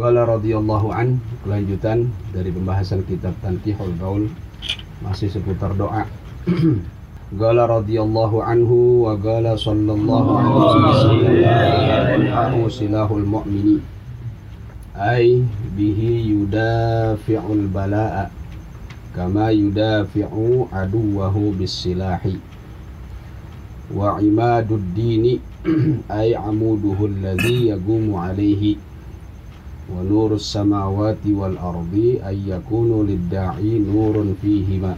Qala 0.00 0.24
radhiyallahu 0.24 0.96
an 0.96 1.20
kelanjutan 1.44 2.08
dari 2.32 2.48
pembahasan 2.48 3.04
kitab 3.04 3.36
Tanqihul 3.44 3.92
Baul 4.00 4.32
masih 5.04 5.28
seputar 5.28 5.76
doa. 5.76 6.08
Qala 7.36 7.68
radhiyallahu 7.68 8.40
anhu 8.40 9.04
wa 9.04 9.12
qala 9.20 9.60
sallallahu 9.60 10.40
alaihi 10.40 10.88
wasallam 12.32 12.64
silahul 12.72 13.28
mu'mini 13.28 13.84
ay 14.96 15.44
bihi 15.76 16.32
yudafi'ul 16.32 17.68
bala'a 17.68 18.32
kama 19.12 19.52
yudafi'u 19.52 20.64
aduwahu 20.72 21.52
bis 21.60 21.76
silahi 21.76 22.40
wa 23.92 24.16
imadud 24.16 24.80
dini 24.96 25.44
ay 26.08 26.32
amuduhu 26.48 27.04
alladhi 27.04 27.68
yagumu 27.68 28.16
alaihi 28.16 28.80
ونور 29.90 30.34
السماوات 30.34 31.24
والأرض 31.26 31.94
أن 32.26 32.36
يكون 32.46 33.06
للداعي 33.06 33.78
نور 33.78 34.14
فيهما 34.42 34.94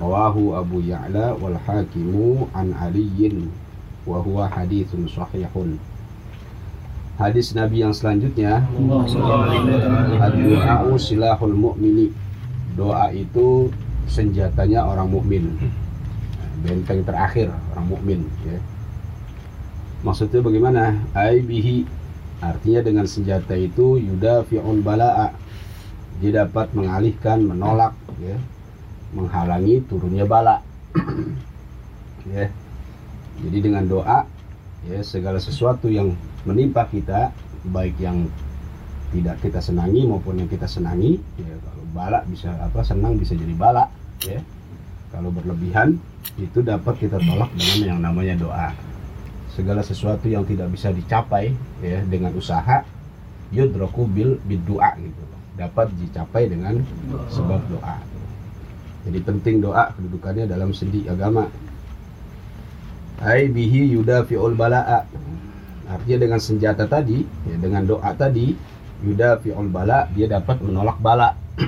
رواه 0.00 0.60
أبو 0.60 0.80
يعلى 0.80 1.36
والحاكم 1.42 2.12
عن 2.54 2.72
علي 2.72 3.32
وهو 4.06 4.48
حديث 4.48 4.90
صحيح 5.16 5.50
Hadis 7.16 7.56
Nabi 7.56 7.80
yang 7.80 7.96
selanjutnya. 7.96 8.60
Doa'u 10.36 11.00
silahul 11.00 11.56
mu'mini. 11.56 12.12
Doa 12.76 13.08
itu 13.08 13.72
senjatanya 14.04 14.84
orang 14.84 15.08
mukmin. 15.08 15.56
Benteng 16.60 17.08
terakhir 17.08 17.48
orang 17.72 17.88
mukmin 17.88 18.20
ya. 18.44 18.60
maksudnya 20.04 20.44
bagaimana? 20.44 20.82
Ai 21.16 21.40
Artinya 22.44 22.84
dengan 22.84 23.06
senjata 23.08 23.56
itu 23.56 23.96
yuda 23.96 24.44
fi'un 24.44 24.84
bala'a. 24.84 25.32
Dia 26.20 26.44
dapat 26.44 26.72
mengalihkan, 26.72 27.44
menolak, 27.44 27.92
ya, 28.20 28.36
menghalangi 29.12 29.84
turunnya 29.84 30.24
bala. 30.28 30.60
ya. 32.32 32.48
Jadi 33.36 33.58
dengan 33.60 33.84
doa, 33.84 34.24
ya 34.88 35.00
segala 35.04 35.36
sesuatu 35.36 35.92
yang 35.92 36.16
menimpa 36.48 36.88
kita, 36.88 37.32
baik 37.68 38.00
yang 38.00 38.28
tidak 39.12 39.36
kita 39.44 39.60
senangi 39.60 40.08
maupun 40.08 40.40
yang 40.40 40.48
kita 40.48 40.64
senangi, 40.64 41.20
ya 41.36 41.52
kalau 41.60 41.84
bala 41.92 42.24
bisa 42.24 42.48
apa 42.64 42.80
senang 42.80 43.20
bisa 43.20 43.36
jadi 43.36 43.52
bala, 43.52 43.92
ya. 44.24 44.40
Kalau 45.12 45.32
berlebihan 45.32 45.96
itu 46.36 46.60
dapat 46.60 46.96
kita 47.00 47.16
tolak 47.20 47.48
dengan 47.56 47.80
yang 47.80 47.98
namanya 48.00 48.34
doa 48.36 48.68
segala 49.56 49.80
sesuatu 49.80 50.28
yang 50.28 50.44
tidak 50.44 50.68
bisa 50.68 50.92
dicapai 50.92 51.56
ya 51.80 52.04
dengan 52.04 52.36
usaha 52.36 52.84
yudroku 53.48 54.04
bil 54.04 54.36
bidua 54.44 54.92
gitu. 55.00 55.24
Dapat 55.56 55.88
dicapai 55.96 56.52
dengan 56.52 56.84
sebab 57.32 57.64
doa. 57.72 57.96
Jadi 59.08 59.18
penting 59.24 59.64
doa 59.64 59.96
kedudukannya 59.96 60.44
dalam 60.44 60.76
sendi 60.76 61.08
agama. 61.08 61.48
Hai 63.16 63.48
bihi 63.48 63.96
yuda 63.96 64.28
fi'ul 64.28 64.52
bala'a. 64.52 65.08
Artinya 65.88 66.18
dengan 66.28 66.40
senjata 66.42 66.84
tadi 66.84 67.24
ya, 67.48 67.56
dengan 67.56 67.88
doa 67.88 68.12
tadi 68.12 68.52
yuda 69.00 69.40
fi'ul 69.40 69.72
bala 69.72 70.04
dia 70.12 70.28
dapat 70.28 70.60
menolak 70.60 71.00
bala. 71.00 71.32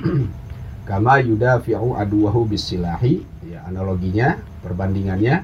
Kama 0.89 1.25
yuda 1.25 1.57
fi'u 1.65 1.97
aduwahu 1.97 2.45
bisilahi 2.45 3.25
ya 3.49 3.65
analoginya 3.65 4.37
perbandingannya 4.61 5.41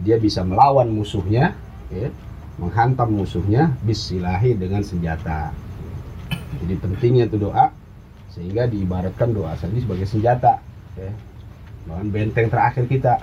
dia 0.00 0.16
bisa 0.22 0.46
melawan 0.46 0.86
musuhnya 0.92 1.58
ya, 1.90 2.08
menghantam 2.56 3.12
musuhnya 3.12 3.74
bisilahi 3.84 4.56
dengan 4.56 4.82
senjata. 4.82 5.54
Jadi 6.62 6.74
pentingnya 6.78 7.26
itu 7.26 7.38
doa 7.38 7.70
sehingga 8.30 8.70
diibaratkan 8.70 9.34
doa 9.34 9.54
tadi 9.58 9.82
sebagai 9.82 10.06
senjata. 10.06 10.62
Ya. 10.94 11.10
Bahkan 11.90 12.08
benteng 12.10 12.48
terakhir 12.50 12.86
kita. 12.86 13.22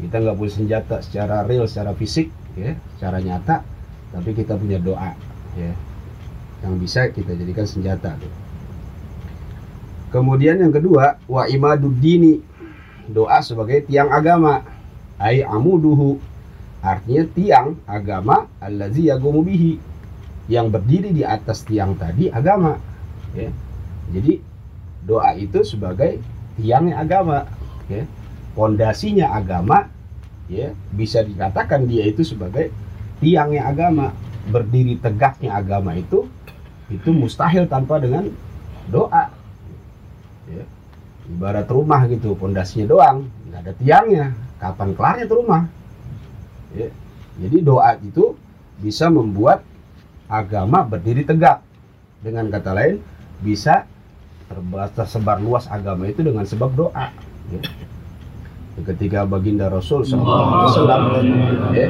Kita 0.00 0.18
nggak 0.18 0.36
punya 0.40 0.52
senjata 0.56 0.96
secara 1.04 1.44
real, 1.44 1.68
secara 1.68 1.92
fisik, 1.92 2.32
ya, 2.56 2.74
secara 2.96 3.20
nyata, 3.20 3.60
tapi 4.10 4.34
kita 4.34 4.56
punya 4.56 4.80
doa, 4.80 5.14
ya, 5.54 5.72
yang 6.64 6.80
bisa 6.80 7.12
kita 7.12 7.36
jadikan 7.36 7.68
senjata. 7.68 8.16
Tuh. 8.16 8.32
Kemudian 10.10 10.58
yang 10.58 10.72
kedua, 10.72 11.20
wa 11.28 11.44
imaduddini, 11.44 12.40
doa 13.04 13.44
sebagai 13.44 13.84
tiang 13.84 14.10
agama, 14.10 14.64
ai 15.20 15.44
amuduhu, 15.44 16.18
Artinya 16.82 17.24
tiang 17.30 17.78
agama 17.86 18.50
allazi 18.58 19.06
yagumu 19.06 19.46
bihi 19.46 19.78
yang 20.50 20.66
berdiri 20.66 21.14
di 21.14 21.22
atas 21.22 21.62
tiang 21.62 21.94
tadi 21.94 22.26
agama. 22.26 22.74
Ya. 23.38 23.54
Jadi 24.10 24.42
doa 25.06 25.30
itu 25.38 25.62
sebagai 25.62 26.18
tiangnya 26.58 26.98
agama, 27.06 27.46
ya. 27.86 28.02
Pondasinya 28.52 29.32
agama, 29.32 29.88
ya 30.50 30.76
bisa 30.92 31.24
dikatakan 31.24 31.88
dia 31.88 32.04
itu 32.04 32.26
sebagai 32.26 32.74
tiangnya 33.22 33.70
agama. 33.70 34.10
Berdiri 34.42 34.98
tegaknya 34.98 35.54
agama 35.54 35.94
itu 35.94 36.26
itu 36.90 37.14
mustahil 37.14 37.70
tanpa 37.70 38.02
dengan 38.02 38.26
doa. 38.90 39.30
Ya. 40.50 40.66
Ibarat 41.30 41.70
rumah 41.70 42.10
gitu, 42.10 42.34
pondasinya 42.34 42.90
doang, 42.90 43.30
nggak 43.46 43.60
ada 43.62 43.72
tiangnya. 43.78 44.24
Kapan 44.58 44.90
kelarnya 44.98 45.24
tuh 45.30 45.46
rumah? 45.46 45.70
Ya. 46.76 46.88
Jadi 47.40 47.64
doa 47.64 47.96
itu 48.00 48.36
bisa 48.80 49.08
membuat 49.08 49.64
agama 50.28 50.84
berdiri 50.84 51.24
tegak. 51.24 51.64
Dengan 52.22 52.46
kata 52.54 52.70
lain, 52.70 53.02
bisa 53.42 53.84
tersebar 54.94 55.42
luas 55.42 55.66
agama 55.66 56.06
itu 56.06 56.22
dengan 56.22 56.46
sebab 56.46 56.70
doa. 56.76 57.10
Ya. 57.50 57.60
Ketika 58.82 59.28
baginda 59.28 59.68
Rasul 59.68 60.06
SAW 60.06 60.72
ya, 61.76 61.88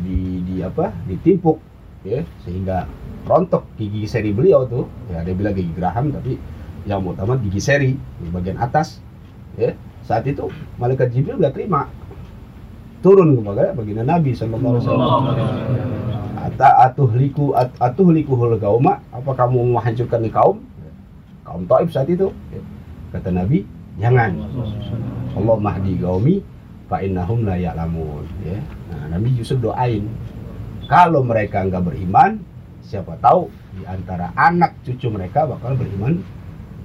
di, 0.00 0.18
di 0.46 0.56
apa? 0.64 0.94
Ditimpuk. 1.04 1.58
Ya. 2.06 2.22
Sehingga 2.46 2.86
rontok 3.26 3.66
gigi 3.76 4.06
seri 4.06 4.30
beliau 4.30 4.64
tuh. 4.64 4.86
Ya 5.10 5.26
ada 5.26 5.32
bilang 5.34 5.52
gigi 5.52 5.72
geraham 5.74 6.14
tapi 6.14 6.38
yang 6.86 7.02
utama 7.02 7.34
gigi 7.42 7.60
seri 7.60 7.92
di 7.98 8.28
bagian 8.30 8.56
atas. 8.62 9.02
Ya. 9.58 9.74
Saat 10.06 10.22
itu 10.30 10.46
malaikat 10.78 11.10
Jibril 11.10 11.42
nggak 11.42 11.58
terima 11.58 11.90
turun 13.04 13.40
kepada 13.40 13.72
baginda 13.76 14.04
Nabi 14.04 14.32
Sallallahu 14.32 14.74
Alaihi 14.78 14.84
Wasallam. 14.86 15.10
Ata 16.36 16.68
atuhliku 16.88 17.52
at, 17.58 17.74
atuhlikuhul 17.82 18.56
gauma 18.56 19.02
apa 19.10 19.30
kamu 19.34 19.76
menghancurkan 19.76 20.22
kaum? 20.30 20.56
Kaum 21.42 21.62
Taib 21.66 21.88
saat 21.90 22.08
itu. 22.08 22.30
Kata 23.10 23.30
Nabi 23.34 23.66
jangan. 23.98 24.36
Allah 25.36 25.56
mahdi 25.58 25.98
gaumi 25.98 26.40
fa 26.86 27.02
innahum 27.02 27.44
la 27.44 27.58
ya'lamun. 27.58 28.24
Ya. 28.46 28.62
Nah, 28.94 29.18
Nabi 29.18 29.34
Yusuf 29.36 29.58
doain 29.58 30.06
kalau 30.86 31.26
mereka 31.26 31.66
nggak 31.66 31.82
beriman 31.82 32.38
siapa 32.86 33.18
tahu 33.18 33.50
di 33.74 33.82
antara 33.84 34.30
anak 34.38 34.78
cucu 34.86 35.10
mereka 35.10 35.44
bakal 35.44 35.74
beriman 35.74 36.22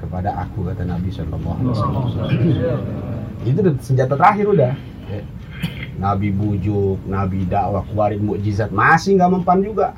kepada 0.01 0.33
aku 0.41 0.65
kata 0.65 0.83
Nabi 0.89 1.13
Shallallahu 1.13 1.57
Alaihi 1.61 1.73
Wasallam. 1.77 2.03
Itu 3.45 3.59
senjata 3.81 4.17
terakhir 4.17 4.49
udah. 4.49 4.73
Ya. 5.05 5.21
Nabi 6.01 6.33
bujuk, 6.33 7.05
Nabi 7.05 7.45
dakwah, 7.45 7.85
keluarin 7.85 8.25
mukjizat 8.25 8.73
masih 8.73 9.21
nggak 9.21 9.31
mempan 9.37 9.61
juga. 9.61 9.93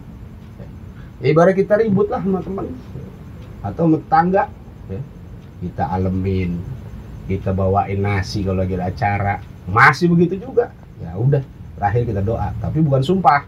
Ya, 1.23 1.31
ibarat 1.31 1.55
kita 1.55 1.79
ribut 1.79 2.11
lah 2.11 2.19
sama 2.19 2.43
teman 2.43 2.67
atau 3.63 3.87
tetangga, 3.95 4.51
ya. 4.91 4.99
kita 5.63 5.87
alemin, 5.87 6.59
kita 7.31 7.55
bawain 7.55 8.03
nasi 8.03 8.43
kalau 8.43 8.59
lagi 8.59 8.75
ada 8.75 8.91
acara, 8.91 9.39
masih 9.71 10.11
begitu 10.11 10.43
juga. 10.43 10.75
Ya 10.99 11.15
udah, 11.15 11.39
terakhir 11.79 12.03
kita 12.11 12.19
doa, 12.19 12.51
tapi 12.59 12.83
bukan 12.83 12.99
sumpah, 12.99 13.47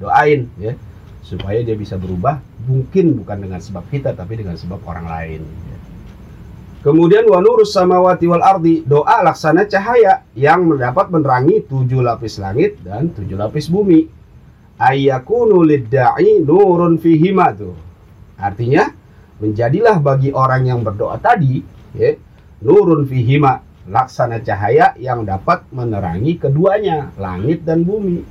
doain 0.00 0.48
ya 0.56 0.72
supaya 1.20 1.60
dia 1.60 1.76
bisa 1.76 2.00
berubah, 2.00 2.40
mungkin 2.64 3.20
bukan 3.20 3.44
dengan 3.44 3.60
sebab 3.60 3.84
kita, 3.92 4.16
tapi 4.16 4.40
dengan 4.40 4.56
sebab 4.56 4.80
orang 4.88 5.04
lain. 5.04 5.42
Kemudian 6.78 7.26
wa 7.26 7.42
nurus 7.42 7.74
samawati 7.74 8.30
wal 8.30 8.44
ardi, 8.44 8.86
doa 8.86 9.26
laksana 9.26 9.66
cahaya 9.66 10.22
yang 10.38 10.62
mendapat 10.62 11.10
menerangi 11.10 11.66
tujuh 11.66 11.98
lapis 11.98 12.38
langit 12.38 12.78
dan 12.86 13.10
tujuh 13.10 13.34
lapis 13.34 13.66
bumi. 13.66 14.06
Ayyakunu 14.78 15.66
lidda'i 15.66 16.38
nurun 16.38 17.02
fihima 17.02 17.50
tuh. 17.50 17.74
Artinya, 18.38 18.94
menjadilah 19.42 19.98
bagi 19.98 20.30
orang 20.30 20.70
yang 20.70 20.86
berdoa 20.86 21.18
tadi, 21.18 21.58
ya, 21.98 22.14
nurun 22.62 23.10
fihima, 23.10 23.58
laksana 23.90 24.38
cahaya 24.38 24.94
yang 25.02 25.26
dapat 25.26 25.66
menerangi 25.74 26.38
keduanya, 26.38 27.10
langit 27.18 27.66
dan 27.66 27.82
bumi. 27.82 28.22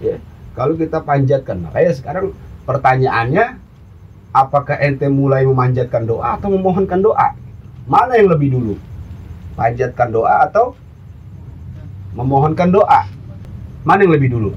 Ya, 0.00 0.16
kalau 0.56 0.80
kita 0.80 1.04
panjatkan, 1.04 1.60
makanya 1.60 1.92
sekarang 1.92 2.32
pertanyaannya, 2.64 3.60
apakah 4.32 4.80
ente 4.80 5.12
mulai 5.12 5.44
memanjatkan 5.44 6.08
doa 6.08 6.40
atau 6.40 6.48
memohonkan 6.56 7.04
doa? 7.04 7.36
Mana 7.86 8.18
yang 8.18 8.28
lebih 8.34 8.50
dulu? 8.50 8.74
Panjatkan 9.54 10.10
doa 10.10 10.42
atau 10.44 10.74
memohonkan 12.18 12.74
doa? 12.74 13.06
Mana 13.86 14.02
yang 14.02 14.12
lebih 14.18 14.34
dulu? 14.34 14.50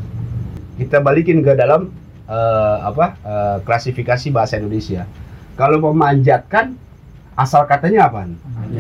Kita 0.81 0.98
balikin 0.98 1.46
ke 1.46 1.54
dalam 1.54 1.94
eh, 2.26 2.78
apa 2.81 3.06
eh, 3.22 3.58
klasifikasi 3.62 4.34
bahasa 4.34 4.58
Indonesia. 4.58 5.06
Kalau 5.54 5.78
memanjatkan 5.78 6.74
asal 7.38 7.70
katanya 7.70 8.10
apa? 8.10 8.26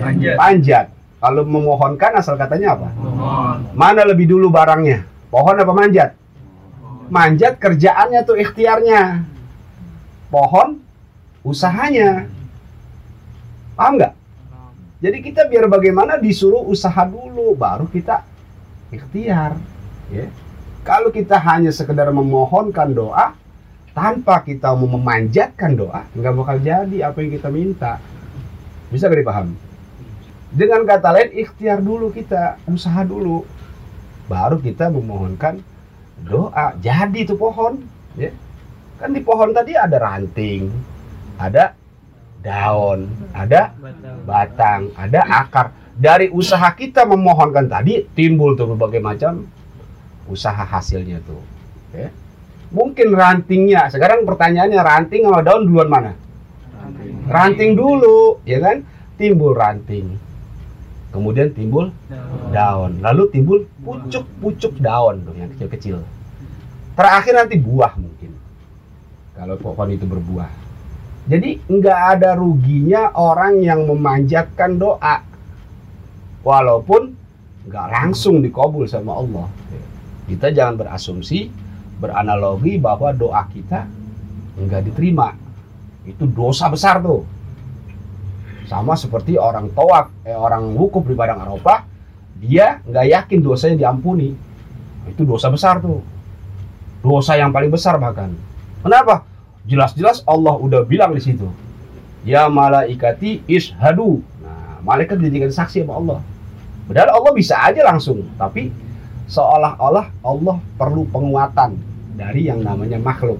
Panjat. 0.01 0.35
Panjat. 0.35 0.85
Kalau 1.19 1.43
memohonkan 1.43 2.11
asal 2.17 2.39
katanya 2.39 2.73
apa? 2.73 2.89
Mohon. 2.95 3.57
Mana 3.75 4.01
lebih 4.07 4.25
dulu 4.31 4.49
barangnya? 4.49 5.05
Pohon 5.29 5.59
apa 5.59 5.73
manjat? 5.75 6.15
Manjat 7.11 7.61
kerjaannya 7.61 8.23
tuh 8.25 8.39
ikhtiarnya. 8.39 9.27
Pohon 10.31 10.79
usahanya. 11.43 12.25
Paham 13.75 13.99
nggak? 13.99 14.13
Jadi 14.99 15.17
kita 15.23 15.47
biar 15.47 15.71
bagaimana 15.71 16.19
disuruh 16.19 16.67
usaha 16.67 17.07
dulu, 17.07 17.55
baru 17.55 17.87
kita 17.87 18.27
ikhtiar. 18.91 19.55
Ya. 20.11 20.27
Kalau 20.83 21.07
kita 21.07 21.39
hanya 21.39 21.71
sekedar 21.71 22.11
memohonkan 22.11 22.91
doa, 22.91 23.31
tanpa 23.95 24.43
kita 24.43 24.75
mau 24.75 24.99
memanjatkan 24.99 25.75
doa, 25.75 26.03
nggak 26.11 26.33
bakal 26.35 26.57
jadi 26.59 26.97
apa 27.07 27.17
yang 27.23 27.31
kita 27.31 27.47
minta. 27.47 27.93
Bisa 28.89 29.07
gak 29.07 29.21
dipahami? 29.21 29.55
Dengan 30.49 30.81
kata 30.81 31.13
lain, 31.13 31.29
ikhtiar 31.45 31.77
dulu 31.77 32.09
kita, 32.09 32.57
usaha 32.65 33.05
dulu. 33.05 33.45
Baru 34.25 34.57
kita 34.57 34.89
memohonkan 34.89 35.61
doa. 36.25 36.73
Jadi 36.81 37.23
itu 37.23 37.37
pohon. 37.37 37.85
Ya. 38.17 38.33
Kan 38.97 39.13
di 39.13 39.21
pohon 39.21 39.53
tadi 39.55 39.77
ada 39.77 39.95
ranting, 39.95 40.73
ada 41.37 41.77
daun, 42.39 43.11
ada 43.35 43.75
batang, 44.23 44.91
ada 44.95 45.21
akar. 45.27 45.75
Dari 45.99 46.31
usaha 46.31 46.71
kita 46.71 47.03
memohonkan 47.03 47.67
tadi 47.67 48.07
timbul 48.15 48.55
tuh 48.55 48.71
berbagai 48.71 49.03
macam 49.03 49.43
usaha 50.31 50.63
hasilnya 50.63 51.19
tuh. 51.27 51.43
Ya. 51.91 52.07
Mungkin 52.71 53.11
rantingnya. 53.11 53.91
Sekarang 53.91 54.23
pertanyaannya 54.23 54.79
ranting 54.79 55.27
sama 55.27 55.43
daun 55.43 55.67
duluan 55.67 55.89
mana? 55.91 56.13
Ranting 57.27 57.75
dulu, 57.75 58.39
ya 58.47 58.63
kan? 58.63 58.85
Timbul 59.19 59.51
ranting. 59.57 60.15
Kemudian 61.09 61.49
timbul 61.57 61.89
daun, 62.53 63.01
lalu 63.01 63.33
timbul 63.33 63.65
pucuk-pucuk 63.81 64.77
daun 64.77 65.25
tuh 65.25 65.33
yang 65.33 65.49
kecil-kecil. 65.57 66.05
Terakhir 66.93 67.33
nanti 67.33 67.57
buah 67.57 67.97
mungkin. 67.97 68.37
Kalau 69.33 69.57
pohon 69.57 69.89
itu 69.89 70.05
berbuah. 70.05 70.68
Jadi 71.25 71.59
nggak 71.67 71.99
ada 72.17 72.37
ruginya 72.37 73.11
orang 73.17 73.59
yang 73.59 73.85
memanjatkan 73.85 74.79
doa, 74.79 75.25
walaupun 76.45 77.13
nggak 77.69 77.87
langsung 77.91 78.41
dikabul 78.41 78.87
sama 78.89 79.19
Allah. 79.19 79.47
Kita 80.25 80.53
jangan 80.53 80.77
berasumsi, 80.77 81.49
beranalogi 81.99 82.81
bahwa 82.81 83.13
doa 83.13 83.45
kita 83.49 83.85
nggak 84.57 84.81
diterima. 84.89 85.35
Itu 86.07 86.25
dosa 86.25 86.71
besar 86.71 87.03
tuh. 87.03 87.21
Sama 88.65 88.93
seperti 88.93 89.37
orang 89.37 89.73
tawaf, 89.73 90.13
eh, 90.25 90.33
orang 90.33 90.77
wukuf 90.77 91.05
di 91.05 91.17
padang 91.17 91.41
Arafah, 91.41 91.85
dia 92.37 92.81
nggak 92.85 93.05
yakin 93.05 93.39
dosanya 93.41 93.75
diampuni. 93.85 94.33
Itu 95.09 95.25
dosa 95.25 95.49
besar 95.49 95.81
tuh. 95.81 96.01
Dosa 97.01 97.37
yang 97.37 97.49
paling 97.49 97.69
besar 97.69 97.97
bahkan. 97.97 98.33
Kenapa? 98.81 99.28
Jelas-jelas 99.69 100.25
Allah 100.25 100.57
udah 100.57 100.81
bilang 100.81 101.13
di 101.13 101.21
situ. 101.21 101.45
Ya 102.25 102.49
malaikati 102.49 103.45
ishadu. 103.45 104.25
Nah, 104.41 104.81
malaikat 104.81 105.21
dijadikan 105.21 105.53
saksi 105.53 105.85
sama 105.85 106.01
Allah. 106.01 106.19
Padahal 106.89 107.21
Allah 107.21 107.31
bisa 107.37 107.53
aja 107.53 107.85
langsung, 107.85 108.25
tapi 108.33 108.73
seolah-olah 109.29 110.09
Allah 110.25 110.57
perlu 110.73 111.05
penguatan 111.13 111.77
dari 112.17 112.49
yang 112.49 112.65
namanya 112.65 112.97
makhluk. 112.97 113.37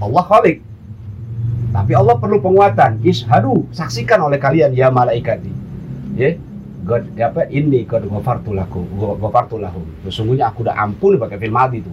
Allah 0.00 0.24
khalik. 0.24 0.64
Tapi 1.76 1.92
Allah 1.92 2.16
perlu 2.16 2.40
penguatan. 2.40 3.04
Ishadu, 3.04 3.68
saksikan 3.68 4.24
oleh 4.24 4.40
kalian 4.40 4.72
ya 4.72 4.88
malaikati. 4.88 5.52
Ya. 6.16 6.40
God, 6.82 7.14
apa 7.14 7.46
ini 7.46 7.86
God 7.86 8.10
ghafartu 8.10 8.50
lakum. 8.50 8.82
Sesungguhnya 10.02 10.50
aku 10.50 10.66
udah 10.66 10.74
ampuni 10.74 11.14
pakai 11.14 11.38
film 11.38 11.54
mati 11.54 11.78
itu. 11.78 11.92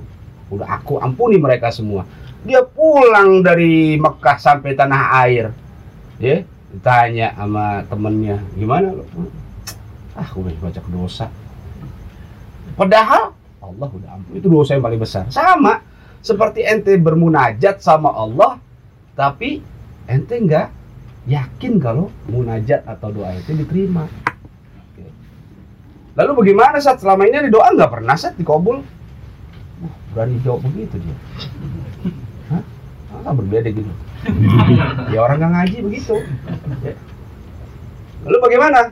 Udah 0.49 0.81
aku 0.81 0.97
ampuni 0.97 1.37
mereka 1.37 1.69
semua. 1.69 2.05
Dia 2.45 2.65
pulang 2.65 3.45
dari 3.45 3.99
Mekah 3.99 4.37
sampai 4.41 4.73
tanah 4.73 5.01
air. 5.25 5.53
Ya, 6.19 6.43
ditanya 6.73 7.31
sama 7.37 7.85
temennya, 7.87 8.43
gimana 8.57 8.91
lo? 8.91 9.03
Ah, 10.17 10.27
aku 10.27 10.43
udah 10.43 10.51
baca 10.59 10.81
dosa. 10.91 11.27
Padahal 12.75 13.35
Allah 13.59 13.89
udah 13.91 14.09
ampun. 14.15 14.33
Itu 14.35 14.47
dosa 14.51 14.75
yang 14.75 14.83
paling 14.83 14.99
besar. 14.99 15.27
Sama 15.31 15.83
seperti 16.19 16.63
ente 16.67 16.95
bermunajat 16.99 17.79
sama 17.79 18.11
Allah, 18.11 18.59
tapi 19.15 19.63
ente 20.07 20.35
nggak 20.35 20.67
yakin 21.27 21.79
kalau 21.79 22.11
munajat 22.27 22.83
atau 22.83 23.13
doa 23.13 23.31
itu 23.35 23.55
diterima. 23.55 24.07
Lalu 26.19 26.31
bagaimana 26.35 26.83
saat 26.83 26.99
selama 26.99 27.23
ini 27.31 27.47
di 27.47 27.51
doa 27.53 27.71
nggak 27.71 27.91
pernah 27.95 28.15
saat 28.19 28.35
dikabul? 28.35 28.83
Wah, 29.79 29.95
berani 30.11 30.35
jawab 30.43 30.67
begitu 30.67 30.99
dia. 30.99 31.15
Hah? 32.51 32.63
Masa 33.15 33.31
berbeda 33.31 33.69
gitu? 33.71 33.91
ya 35.15 35.19
orang 35.23 35.37
nggak 35.39 35.53
ngaji 35.55 35.77
begitu. 35.87 36.15
Ya. 36.83 36.95
Lalu 38.27 38.37
bagaimana? 38.43 38.91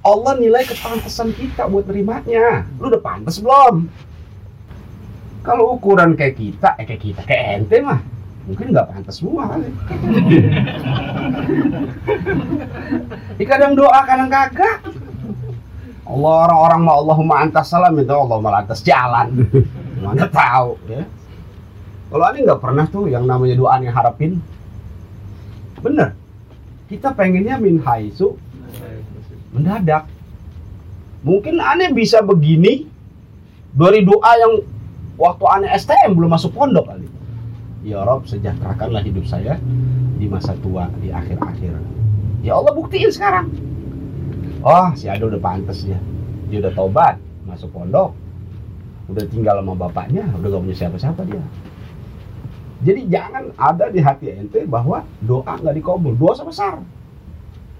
Allah 0.00 0.32
nilai 0.40 0.64
kepantasan 0.64 1.36
kita 1.36 1.68
buat 1.68 1.84
nerimanya. 1.84 2.64
Lu 2.80 2.88
udah 2.88 3.02
pantas 3.04 3.36
belum? 3.36 3.84
Kalau 5.44 5.76
ukuran 5.76 6.16
kayak 6.16 6.40
kita, 6.40 6.76
eh 6.80 6.84
kayak 6.88 7.00
kita, 7.04 7.20
kayak 7.24 7.64
ente 7.64 7.80
mah, 7.84 8.00
mungkin 8.48 8.72
nggak 8.72 8.88
pantas 8.92 9.20
semua 9.20 9.56
kali. 9.56 9.68
Kadang 13.50 13.74
doa, 13.74 14.06
kadang 14.06 14.30
kagak. 14.30 14.78
Allah 16.06 16.34
orang-orang 16.46 16.80
mah 16.86 16.96
Allahumma 17.02 17.34
antas 17.42 17.66
salam 17.66 17.98
itu 17.98 18.14
Allah 18.14 18.38
malah 18.38 18.62
antas 18.62 18.82
jalan. 18.86 19.46
Mana 20.00 20.26
tahu 20.26 20.80
ya. 20.88 21.04
Kalau 22.10 22.24
aneh 22.26 22.40
nggak 22.42 22.60
pernah 22.60 22.84
tuh 22.90 23.06
yang 23.06 23.28
namanya 23.28 23.54
doa 23.54 23.78
yang 23.78 23.94
harapin. 23.94 24.42
Bener. 25.78 26.18
Kita 26.90 27.14
pengennya 27.14 27.54
min 27.60 27.78
haisu 27.78 28.34
mendadak. 29.54 30.10
Mungkin 31.22 31.62
aneh 31.62 31.94
bisa 31.94 32.24
begini 32.24 32.88
dari 33.70 34.02
doa 34.02 34.32
yang 34.40 34.64
waktu 35.20 35.44
aneh 35.46 35.70
STM 35.76 36.18
belum 36.18 36.34
masuk 36.34 36.50
pondok 36.56 36.90
kali. 36.90 37.06
Ya 37.80 38.04
Rob, 38.04 38.28
sejahterakanlah 38.28 39.00
hidup 39.06 39.24
saya 39.24 39.56
di 40.20 40.28
masa 40.28 40.52
tua, 40.60 40.92
di 41.00 41.08
akhir-akhir. 41.08 41.72
Ya 42.44 42.56
Allah 42.56 42.72
buktiin 42.76 43.08
sekarang. 43.08 43.48
Oh, 44.60 44.92
si 44.92 45.08
Ado 45.08 45.32
udah 45.32 45.40
pantas 45.40 45.84
ya. 45.88 45.96
Dia 46.52 46.60
udah 46.60 46.72
tobat, 46.76 47.16
masuk 47.48 47.72
pondok. 47.72 48.12
Udah 49.10 49.24
tinggal 49.26 49.58
sama 49.58 49.74
bapaknya, 49.74 50.24
udah 50.38 50.48
gak 50.54 50.62
punya 50.62 50.76
siapa-siapa 50.78 51.22
dia. 51.26 51.42
Jadi 52.80 53.00
jangan 53.12 53.44
ada 53.60 53.92
di 53.92 54.00
hati 54.00 54.32
ente 54.32 54.64
bahwa 54.64 55.04
doa 55.20 55.52
nggak 55.60 55.76
dikabul, 55.76 56.16
dosa 56.16 56.48
besar. 56.48 56.80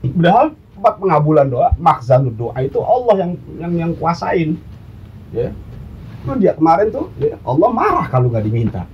Padahal 0.04 0.52
tempat 0.76 0.94
pengabulan 1.00 1.46
doa, 1.48 1.68
makzanud 1.80 2.36
doa 2.36 2.56
itu 2.60 2.76
Allah 2.84 3.14
yang 3.24 3.32
yang 3.56 3.72
yang 3.72 3.92
kuasain. 3.96 4.60
Ya. 5.32 5.56
Lu 6.28 6.36
dia 6.36 6.52
kemarin 6.52 6.92
tuh, 6.92 7.08
ya, 7.16 7.40
Allah 7.48 7.70
marah 7.72 8.06
kalau 8.12 8.28
nggak 8.28 8.44
diminta. 8.44 8.84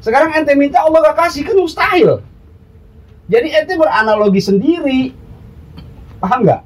Sekarang 0.00 0.32
ente 0.32 0.56
minta 0.56 0.80
Allah 0.80 1.12
gak 1.12 1.28
kasih 1.28 1.44
kan 1.44 1.56
mustahil. 1.60 2.24
Jadi 3.28 3.48
ente 3.52 3.74
beranalogi 3.76 4.40
sendiri, 4.40 5.12
paham 6.16 6.48
nggak? 6.48 6.62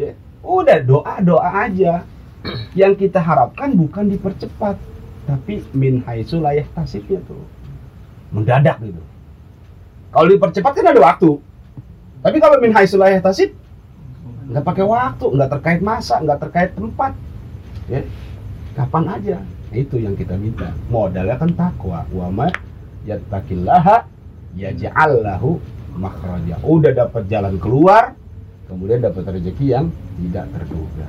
Ya. 0.00 0.16
Udah 0.40 0.78
doa 0.80 1.14
doa 1.20 1.50
aja. 1.68 2.08
Yang 2.80 3.06
kita 3.06 3.22
harapkan 3.22 3.74
bukan 3.74 4.10
dipercepat, 4.10 4.76
tapi 5.26 5.62
min 5.72 6.02
haitsu 6.02 6.42
layah 6.42 6.66
tasibnya 6.74 7.22
tuh 7.26 7.42
mendadak 8.34 8.80
gitu. 8.82 9.02
Kalau 10.12 10.26
dipercepat 10.28 10.72
kan 10.74 10.86
ada 10.92 11.00
waktu. 11.00 11.30
Tapi 12.22 12.36
kalau 12.42 12.58
min 12.58 12.74
haitsu 12.74 12.98
layah 12.98 13.22
tasib 13.22 13.54
nggak 14.50 14.64
pakai 14.66 14.84
waktu, 14.84 15.26
nggak 15.32 15.50
terkait 15.58 15.80
masa, 15.80 16.18
nggak 16.20 16.38
terkait 16.48 16.70
tempat. 16.74 17.12
Ya. 17.86 18.02
Kapan 18.72 19.04
aja. 19.08 19.36
Nah, 19.72 19.76
itu 19.76 19.96
yang 20.00 20.16
kita 20.16 20.36
minta. 20.36 20.72
Modalnya 20.88 21.36
kan 21.36 21.52
takwa. 21.52 22.04
Wa 22.08 22.28
ma 22.32 22.48
yattaqillaha 23.04 24.08
yaj'al 24.56 25.12
lahu 25.24 25.60
makhraja. 25.96 26.60
Udah 26.64 26.92
dapat 26.92 27.28
jalan 27.28 27.56
keluar, 27.60 28.16
kemudian 28.68 29.04
dapat 29.04 29.28
rezeki 29.28 29.66
yang 29.68 29.86
tidak 30.20 30.46
terduga. 30.56 31.06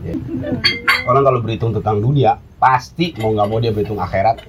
Orang 1.08 1.22
kalau 1.24 1.38
berhitung 1.44 1.72
tentang 1.76 2.00
dunia, 2.00 2.40
pasti 2.56 3.12
mau 3.20 3.32
nggak 3.32 3.48
mau 3.48 3.58
dia 3.60 3.72
berhitung 3.72 4.00
akhirat. 4.00 4.42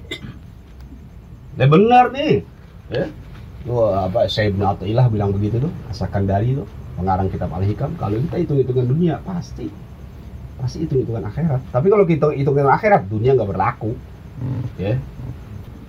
Ya 1.56 1.66
benar 1.68 2.12
nih. 2.12 2.44
Ya. 2.88 3.04
Wah, 3.68 4.10
apa 4.10 4.26
saya 4.26 4.50
Ibnu 4.50 4.64
Athaillah 4.66 5.06
bilang 5.06 5.30
begitu 5.30 5.62
tuh, 5.62 5.72
asalkan 5.86 6.26
dari 6.26 6.58
tuh, 6.58 6.66
pengarang 6.98 7.30
kitab 7.30 7.52
Al-Hikam, 7.54 7.94
kalau 7.94 8.18
kita 8.18 8.42
hitung-hitungan 8.42 8.86
dunia 8.90 9.14
pasti 9.22 9.70
pasti 10.58 10.82
hitung-hitungan 10.82 11.26
akhirat. 11.30 11.62
Tapi 11.70 11.86
kalau 11.86 12.04
kita 12.06 12.34
hitung-hitungan 12.34 12.74
akhirat, 12.74 13.06
dunia 13.06 13.38
nggak 13.38 13.50
berlaku. 13.54 13.94
Ya. 14.80 14.98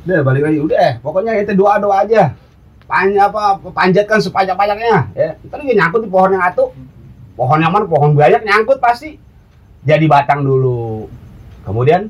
Udah 0.03 0.19
balik 0.21 0.43
lagi, 0.45 0.59
udah 0.59 0.99
pokoknya 0.99 1.39
itu 1.41 1.55
doa 1.57 1.79
doa 1.79 2.03
aja. 2.03 2.35
Pan, 2.83 3.09
apa 3.15 3.57
panjatkan 3.71 4.19
sepanjang 4.19 4.59
panjangnya 4.59 5.07
ya. 5.15 5.29
Ntar 5.47 5.63
dia 5.63 5.75
nyangkut 5.79 6.03
di 6.03 6.09
pohon 6.11 6.35
yang 6.35 6.43
atuh. 6.43 6.69
Pohon 7.33 7.57
yang 7.63 7.71
mana? 7.73 7.87
Pohon 7.87 8.11
banyak 8.13 8.43
nyangkut 8.43 8.77
pasti. 8.77 9.17
Jadi 9.83 10.05
batang 10.07 10.47
dulu. 10.47 11.07
Kemudian 11.67 12.07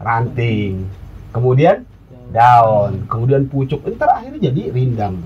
ranting. 0.00 0.84
Kemudian 1.32 1.84
daun. 2.30 3.08
Kemudian 3.08 3.48
pucuk. 3.48 3.80
Ntar 3.84 4.20
akhirnya 4.20 4.52
jadi 4.52 4.72
rindang. 4.72 5.16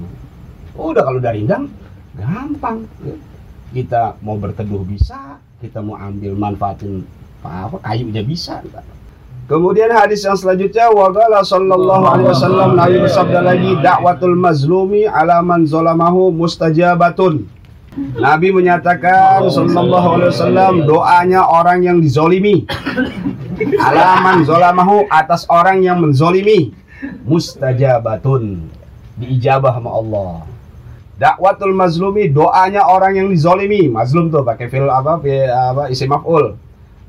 Udah 0.78 1.02
kalau 1.02 1.18
udah 1.18 1.34
rindang, 1.34 1.66
gampang. 2.14 2.86
Kita 3.74 4.16
mau 4.24 4.38
berteduh 4.38 4.80
bisa, 4.86 5.36
kita 5.60 5.82
mau 5.82 5.98
ambil 5.98 6.38
manfaatin 6.38 7.02
apa, 7.42 7.82
kayunya 7.82 8.22
bisa. 8.22 8.62
Ntar. 8.62 8.86
Kemudian 9.48 9.88
hadis 9.90 10.28
yang 10.28 10.36
selanjutnya 10.36 10.92
waqala 10.92 11.40
sallallahu 11.40 12.04
alaihi 12.04 12.28
wasallam 12.28 12.76
Nabi 12.76 12.96
bersabda 13.00 13.40
lagi 13.40 13.72
dakwatul 13.80 14.36
mazlumi 14.36 15.08
ala 15.08 15.40
man 15.40 15.64
zalamahu 15.64 16.28
mustajabatun. 16.30 17.57
Nabi 17.98 18.54
menyatakan 18.54 19.42
sallallahu 19.46 20.08
alaihi 20.18 20.30
wasallam 20.30 20.74
doanya 20.86 21.42
orang 21.46 21.82
yang 21.82 21.98
dizolimi. 21.98 22.62
Ala 23.78 24.22
man 24.22 24.46
zalamahu 24.46 25.06
atas 25.10 25.46
orang 25.50 25.82
yang 25.82 25.98
menzolimi. 25.98 26.70
Mustajabatun 27.26 28.70
diijabah 29.18 29.74
sama 29.78 29.90
Allah. 29.90 30.32
Dakwatul 31.18 31.74
mazlumi 31.74 32.30
doanya 32.30 32.86
orang 32.86 33.18
yang 33.18 33.28
dizolimi. 33.34 33.90
Mazlum 33.90 34.30
tuh 34.30 34.46
pakai 34.46 34.70
fil 34.70 34.86
apa 34.86 35.18
apa 35.18 35.90
isim 35.90 36.14
maf'ul. 36.14 36.54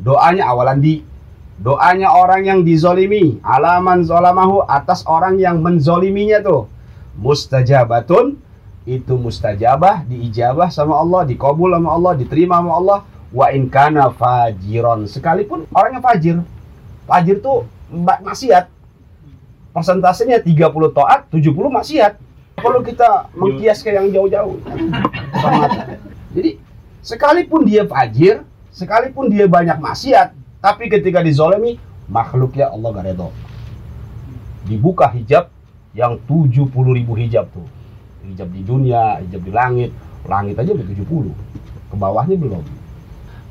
Doanya 0.01 0.49
awalan 0.49 0.81
di. 0.81 1.05
Doanya 1.61 2.09
orang 2.17 2.41
yang 2.49 2.59
dizolimi. 2.65 3.37
Alaman 3.45 4.01
zolamahu 4.01 4.65
atas 4.65 5.05
orang 5.05 5.37
yang 5.37 5.61
menzoliminya 5.61 6.41
tuh. 6.41 6.65
Mustajabatun 7.21 8.48
itu 8.97 9.13
mustajabah 9.13 10.09
diijabah 10.09 10.73
sama 10.73 10.97
Allah 10.97 11.21
dikabul 11.29 11.69
sama 11.77 11.89
Allah 11.93 12.13
diterima 12.17 12.57
sama 12.57 12.73
Allah. 12.81 12.99
Wa 13.29 13.53
in 13.53 13.69
kana 13.69 14.09
fajiron 14.09 15.05
sekalipun 15.05 15.69
orang 15.69 16.01
yang 16.01 16.03
fajir 16.03 16.35
fajir 17.05 17.37
tuh 17.37 17.69
maksiat. 18.25 18.65
Persentasenya 19.69 20.41
30 20.41 20.97
taat 20.97 21.29
70 21.29 21.53
maksiat. 21.53 22.17
Perlu 22.57 22.81
kita 22.81 23.29
mengkiaskan 23.37 23.91
yang 23.93 24.07
jauh-jauh. 24.09 24.57
Jadi 26.35 26.57
sekalipun 27.05 27.63
dia 27.63 27.85
fajir 27.85 28.43
sekalipun 28.73 29.29
dia 29.29 29.45
banyak 29.45 29.77
maksiat 29.77 30.39
tapi 30.59 30.91
ketika 30.91 31.23
dizolimi, 31.23 31.79
makhluknya 32.11 32.67
Allah 32.67 32.91
gak 32.91 33.05
redho. 33.07 33.31
Dibuka 34.67 35.07
hijab 35.07 35.47
yang 35.95 36.19
70 36.27 36.67
ribu 36.99 37.15
hijab 37.15 37.47
tuh. 37.55 37.63
Hijab 38.25 38.49
di 38.51 38.61
dunia, 38.65 39.23
hijab 39.23 39.41
di 39.43 39.51
langit. 39.51 39.89
Langit 40.27 40.55
aja 40.59 40.71
udah 40.75 40.85
70. 40.85 41.31
Ke 41.89 41.95
bawahnya 41.95 42.35
belum. 42.35 42.63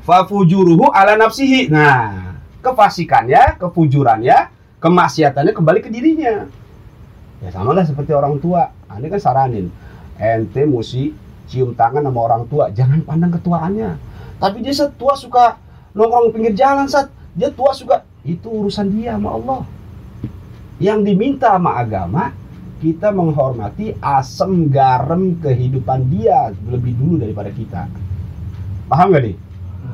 Fafujuruhu 0.05 0.89
ala 0.93 1.17
nafsihi. 1.17 1.69
Nah, 1.69 2.37
kefasikannya, 2.61 3.57
kefujurannya, 3.61 4.37
kemaksiatannya 4.81 5.53
kembali 5.53 5.79
ke 5.81 5.89
dirinya. 5.89 6.47
Ya 7.39 7.49
sama 7.55 7.71
lah 7.71 7.87
seperti 7.87 8.11
orang 8.13 8.37
tua. 8.37 8.71
Nah, 8.89 8.97
ini 8.99 9.07
kan 9.09 9.21
saranin. 9.21 9.71
Ente 10.19 10.67
mesti 10.67 11.15
cium 11.49 11.73
tangan 11.73 12.03
sama 12.05 12.19
orang 12.25 12.43
tua. 12.45 12.69
Jangan 12.69 13.01
pandang 13.03 13.31
ketuaannya. 13.35 13.89
Tapi 14.39 14.57
dia 14.63 14.71
setua 14.71 15.19
suka 15.19 15.59
nongkrong 15.97 16.31
pinggir 16.31 16.55
jalan 16.55 16.87
saat 16.87 17.11
dia 17.35 17.49
tua 17.51 17.75
juga 17.75 18.07
itu 18.23 18.47
urusan 18.47 18.87
dia 18.91 19.15
sama 19.15 19.35
Allah 19.35 19.61
yang 20.79 21.03
diminta 21.03 21.55
sama 21.55 21.75
agama 21.79 22.31
kita 22.79 23.11
menghormati 23.11 23.95
asam 23.99 24.71
garam 24.71 25.35
kehidupan 25.43 26.07
dia 26.07 26.55
lebih 26.67 26.95
dulu 26.95 27.19
daripada 27.19 27.51
kita. 27.51 27.91
Paham 28.87 29.13
gak 29.13 29.23
nih 29.27 29.35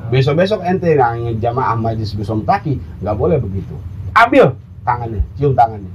besok-besok 0.06 0.62
ente 0.62 0.94
yang 0.94 1.34
jamaah 1.42 1.74
majlis 1.74 2.14
besok 2.14 2.46
taki 2.46 2.78
nggak 3.02 3.16
boleh 3.18 3.38
begitu. 3.42 3.74
Ambil 4.14 4.54
tangannya 4.86 5.22
cium 5.34 5.52
tangannya. 5.52 5.92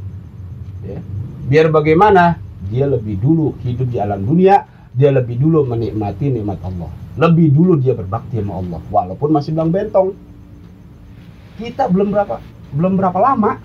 Ya. 0.81 0.99
biar 1.47 1.69
bagaimana? 1.71 2.37
Dia 2.71 2.87
lebih 2.87 3.19
dulu 3.19 3.57
hidup 3.65 3.89
di 3.89 3.97
alam 3.99 4.23
dunia 4.23 4.63
dia 4.91 5.07
lebih 5.11 5.39
dulu 5.39 5.63
menikmati 5.63 6.27
nikmat 6.27 6.59
Allah. 6.67 6.91
Lebih 7.15 7.47
dulu 7.51 7.79
dia 7.79 7.95
berbakti 7.95 8.39
sama 8.39 8.59
Allah 8.59 8.81
walaupun 8.91 9.29
masih 9.31 9.55
bilang 9.55 9.71
bentong. 9.71 10.15
Kita 11.55 11.87
belum 11.87 12.11
berapa 12.11 12.39
belum 12.71 12.93
berapa 12.95 13.19
lama 13.19 13.59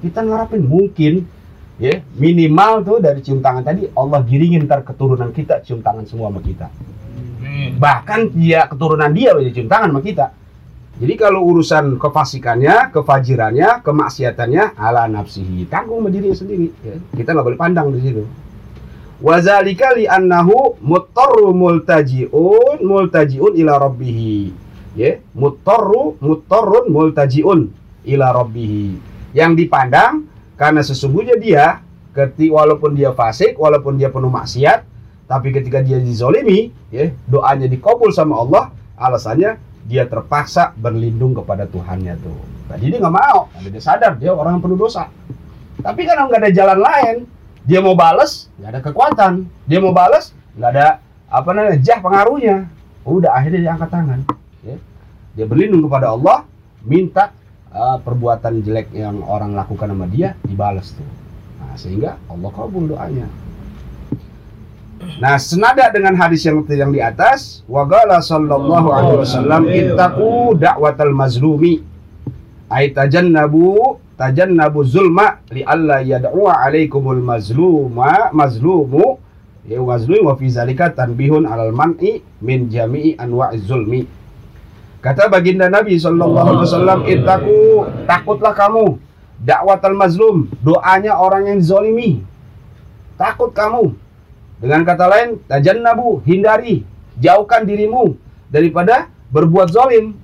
kita 0.00 0.20
ngarapin 0.24 0.64
mungkin 0.64 1.24
ya 1.78 2.02
minimal 2.14 2.86
tuh 2.86 2.98
dari 3.02 3.20
cium 3.20 3.42
tangan 3.42 3.66
tadi 3.66 3.90
Allah 3.94 4.22
giringin 4.22 4.66
ntar 4.66 4.86
keturunan 4.86 5.34
kita 5.34 5.62
cium 5.66 5.82
tangan 5.82 6.06
semua 6.06 6.30
sama 6.30 6.40
kita 6.40 6.68
bahkan 7.78 8.30
dia 8.30 8.66
keturunan 8.70 9.10
dia 9.10 9.34
udah 9.34 9.52
cium 9.52 9.66
tangan 9.66 9.90
sama 9.90 10.02
kita 10.02 10.26
jadi 10.94 11.18
kalau 11.18 11.42
urusan 11.50 11.98
kefasikannya, 11.98 12.94
kefajirannya, 12.94 13.82
kemaksiatannya 13.82 14.78
ala 14.78 15.10
nafsihi 15.10 15.66
tanggung 15.66 16.06
sama 16.06 16.14
sendiri. 16.14 16.70
Ya. 16.86 16.94
Kita 17.18 17.34
nggak 17.34 17.46
boleh 17.50 17.58
pandang 17.58 17.90
di 17.90 17.98
situ. 17.98 18.22
Wazalika 19.18 19.90
li 19.98 20.06
annahu 20.06 20.78
muttarru 20.78 21.50
multajiun 21.50 22.78
multajiun 22.86 23.58
ila 23.58 23.74
rabbih. 23.82 24.54
Ya, 24.94 25.18
muttarru 25.34 26.14
muttarrun 26.22 26.86
multajiun 26.94 27.74
ila 28.06 28.30
rabbih. 28.30 28.94
Yang 29.34 29.66
dipandang 29.66 30.30
karena 30.54 30.80
sesungguhnya 30.82 31.36
dia 31.38 31.82
ketika 32.14 32.54
walaupun 32.54 32.94
dia 32.94 33.10
fasik, 33.10 33.58
walaupun 33.58 33.98
dia 33.98 34.08
penuh 34.08 34.30
maksiat, 34.30 34.86
tapi 35.26 35.50
ketika 35.50 35.82
dia 35.82 35.98
dizolimi, 35.98 36.70
ya, 36.94 37.10
doanya 37.26 37.66
dikabul 37.66 38.14
sama 38.14 38.38
Allah, 38.38 38.64
alasannya 38.94 39.58
dia 39.84 40.06
terpaksa 40.06 40.72
berlindung 40.78 41.34
kepada 41.34 41.66
Tuhannya 41.66 42.14
tuh. 42.22 42.38
Tadi 42.70 42.88
dia 42.88 42.98
nggak 43.02 43.14
mau, 43.14 43.50
dia 43.60 43.82
sadar 43.82 44.14
dia 44.16 44.30
orang 44.30 44.56
yang 44.56 44.64
penuh 44.64 44.78
dosa. 44.78 45.10
Tapi 45.82 46.00
kan 46.06 46.30
nggak 46.30 46.40
ada 46.40 46.50
jalan 46.54 46.78
lain, 46.80 47.16
dia 47.64 47.80
mau 47.80 47.96
balas 47.96 48.52
nggak 48.60 48.70
ada 48.70 48.80
kekuatan 48.84 49.32
dia 49.64 49.80
mau 49.80 49.96
balas 49.96 50.36
nggak 50.52 50.70
ada 50.76 51.00
apa 51.32 51.48
namanya 51.56 51.80
jah 51.80 51.98
pengaruhnya 52.04 52.68
udah 53.08 53.32
akhirnya 53.32 53.60
dia 53.64 53.72
angkat 53.72 53.90
tangan 53.90 54.20
ya. 54.60 54.76
dia 55.32 55.44
berlindung 55.48 55.80
kepada 55.88 56.12
Allah 56.12 56.44
minta 56.84 57.32
uh, 57.74 57.98
perbuatan 58.00 58.62
jelek 58.62 58.94
yang 58.94 59.20
orang 59.26 59.52
lakukan 59.52 59.90
sama 59.90 60.06
dia 60.06 60.38
dibalas 60.46 60.94
tuh 60.94 61.04
nah, 61.60 61.74
sehingga 61.74 62.16
Allah 62.30 62.50
kabul 62.54 62.88
doanya 62.88 63.26
Nah, 65.20 65.36
senada 65.36 65.92
dengan 65.92 66.16
hadis 66.16 66.48
yang 66.48 66.64
yang 66.64 66.88
di 66.88 66.96
atas, 66.96 67.60
wagala 67.68 68.24
sallallahu 68.24 68.88
alaihi 68.88 69.18
wasallam 69.20 69.62
ittaqu 69.68 70.56
da'watal 70.56 71.12
mazlumi. 71.12 71.84
Aitajannabu 72.72 74.00
tajannabu 74.16 74.86
zulma 74.86 75.42
li 75.50 75.62
alla 75.66 76.00
yad'u 76.00 76.46
alaikumul 76.46 77.20
mazluma 77.20 78.30
mazlumu 78.32 79.18
ya 79.66 79.82
mazlum 79.82 80.30
wa 80.30 80.34
fi 80.38 80.46
zalika 80.50 80.90
tanbihun 80.90 81.46
alal 81.50 81.74
man'i 81.74 82.22
min 82.42 82.70
jami'i 82.70 83.18
anwa'iz 83.18 83.66
zulmi 83.66 84.06
kata 85.04 85.28
baginda 85.28 85.68
Nabi 85.68 86.00
sallallahu 86.00 86.48
alaihi 86.48 86.64
wasallam 86.64 86.98
ittaqu 87.04 87.58
takutlah 88.08 88.54
kamu 88.56 88.84
dakwatal 89.44 89.96
mazlum 90.02 90.36
doanya 90.64 91.20
orang 91.20 91.52
yang 91.52 91.58
dizalimi 91.60 92.24
takut 93.20 93.52
kamu 93.52 93.92
dengan 94.64 94.80
kata 94.88 95.04
lain 95.12 95.28
tajannabu 95.44 96.24
hindari 96.24 96.88
jauhkan 97.20 97.68
dirimu 97.68 98.16
daripada 98.48 99.12
berbuat 99.28 99.68
zalim 99.68 100.16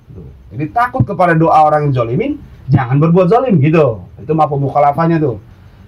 jadi 0.51 0.67
takut 0.75 1.07
kepada 1.07 1.39
doa 1.39 1.61
orang 1.63 1.91
yang 1.91 1.95
zalimin 1.95 2.33
jangan 2.71 2.97
berbuat 2.99 3.27
zalim 3.31 3.59
gitu. 3.63 4.03
Itu 4.19 4.33
maaf 4.35 4.51
mukhalafahnya 4.51 5.23
tuh. 5.23 5.39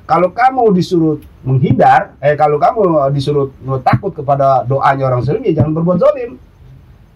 Kalau 0.06 0.34
kamu 0.34 0.74
disuruh 0.74 1.18
menghindar, 1.46 2.18
eh 2.18 2.34
kalau 2.34 2.58
kamu 2.58 3.10
disuruh 3.14 3.50
takut 3.82 4.10
kepada 4.14 4.66
doanya 4.66 5.10
orang 5.10 5.22
zalim, 5.22 5.42
ya 5.46 5.62
jangan 5.62 5.72
berbuat 5.78 5.98
zalim. 5.98 6.30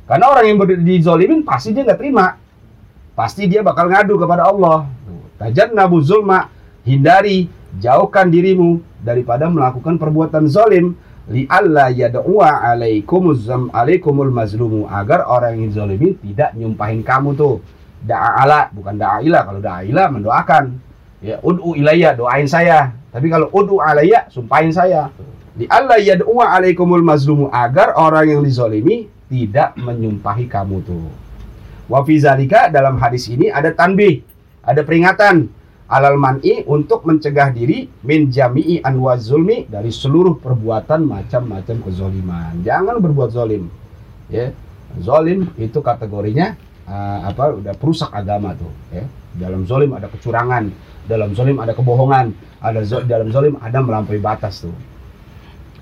Karena 0.07 0.31
orang 0.31 0.45
yang 0.47 0.57
dizolimin 0.87 1.43
pasti 1.43 1.75
dia 1.75 1.83
nggak 1.83 1.99
terima. 1.99 2.39
Pasti 3.19 3.51
dia 3.51 3.67
bakal 3.67 3.91
ngadu 3.91 4.15
kepada 4.23 4.47
Allah. 4.47 4.87
Tajan 5.37 5.75
nabu 5.75 5.99
zulma, 5.99 6.47
hindari, 6.87 7.51
jauhkan 7.83 8.31
dirimu 8.31 8.81
daripada 9.03 9.51
melakukan 9.51 9.99
perbuatan 9.99 10.47
zalim 10.47 10.97
li 11.27 11.45
alla 11.51 11.91
yad'uwa 11.91 12.63
alaikumuz 12.71 13.51
alaikumul 13.51 14.31
mazlumu. 14.31 14.87
Agar 14.87 15.27
orang 15.27 15.59
yang 15.59 15.75
zalimin 15.75 16.15
tidak 16.23 16.55
nyumpahin 16.55 17.03
kamu 17.03 17.35
tuh. 17.35 17.59
Da'ala 18.07 18.71
bukan 18.71 18.95
da'ila 18.95 19.43
kalau 19.43 19.59
da'ila 19.59 20.05
mendoakan. 20.15 20.65
Ya 21.19 21.43
ud'u 21.43 21.75
ilayya 21.75 22.15
doain 22.15 22.47
saya. 22.47 22.95
Tapi 23.11 23.27
kalau 23.27 23.51
ud'u 23.51 23.83
alayya 23.83 24.31
sumpahin 24.31 24.71
saya. 24.71 25.11
Di 25.57 25.67
Allah 25.67 25.99
yad'u 25.99 26.39
alaikumul 26.39 27.03
mazlumu. 27.03 27.51
Agar 27.51 27.97
orang 27.99 28.31
yang 28.31 28.41
dizolimi 28.47 29.16
tidak 29.27 29.75
menyumpahi 29.79 30.47
kamu 30.47 30.83
tuh 30.87 31.09
wa 31.87 32.01
fi 32.03 32.15
zalika 32.19 32.71
dalam 32.71 32.99
hadis 32.99 33.31
ini 33.31 33.51
ada 33.51 33.71
tanbih 33.75 34.23
ada 34.67 34.83
peringatan 34.83 35.51
alal 35.87 36.19
man'i 36.19 36.67
untuk 36.67 37.07
mencegah 37.07 37.55
diri 37.55 37.87
min 38.03 38.27
jami'i 38.27 38.83
anwa 38.83 39.15
zulmi 39.15 39.71
dari 39.71 39.95
seluruh 39.95 40.39
perbuatan 40.43 41.07
macam-macam 41.07 41.77
kezoliman. 41.87 42.55
Jangan 42.67 42.99
berbuat 42.99 43.31
zolim. 43.31 43.71
Ya. 44.27 44.51
Zolim 44.99 45.51
itu 45.59 45.79
kategorinya 45.79 46.59
uh, 46.91 47.31
apa 47.31 47.55
udah 47.55 47.75
perusak 47.79 48.11
agama 48.11 48.55
tuh, 48.59 48.71
ya. 48.91 49.07
Dalam 49.37 49.69
zolim 49.69 49.93
ada 49.93 50.09
kecurangan, 50.09 50.73
dalam 51.05 51.37
zolim 51.37 51.61
ada 51.61 51.77
kebohongan, 51.77 52.33
ada 52.59 52.81
zo 52.83 53.05
dalam 53.05 53.29
zolim 53.29 53.61
ada 53.61 53.79
melampaui 53.85 54.19
batas 54.19 54.65
tuh. 54.65 54.75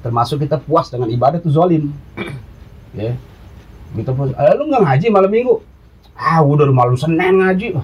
Termasuk 0.02 0.44
kita 0.44 0.60
puas 0.60 0.90
dengan 0.92 1.08
ibadah 1.08 1.40
tuh 1.40 1.54
zolim. 1.54 1.94
ya. 2.98 3.16
Pun, 3.94 4.34
eh, 4.34 4.52
lu 4.58 4.66
nggak 4.66 4.82
ngaji 4.82 5.06
malam 5.14 5.30
minggu? 5.30 5.54
Ah, 6.18 6.42
udah 6.42 6.66
malam 6.74 6.98
Senin 6.98 7.38
ngaji. 7.38 7.78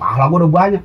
Pahala 0.00 0.32
gua 0.32 0.38
udah 0.44 0.50
banyak 0.50 0.82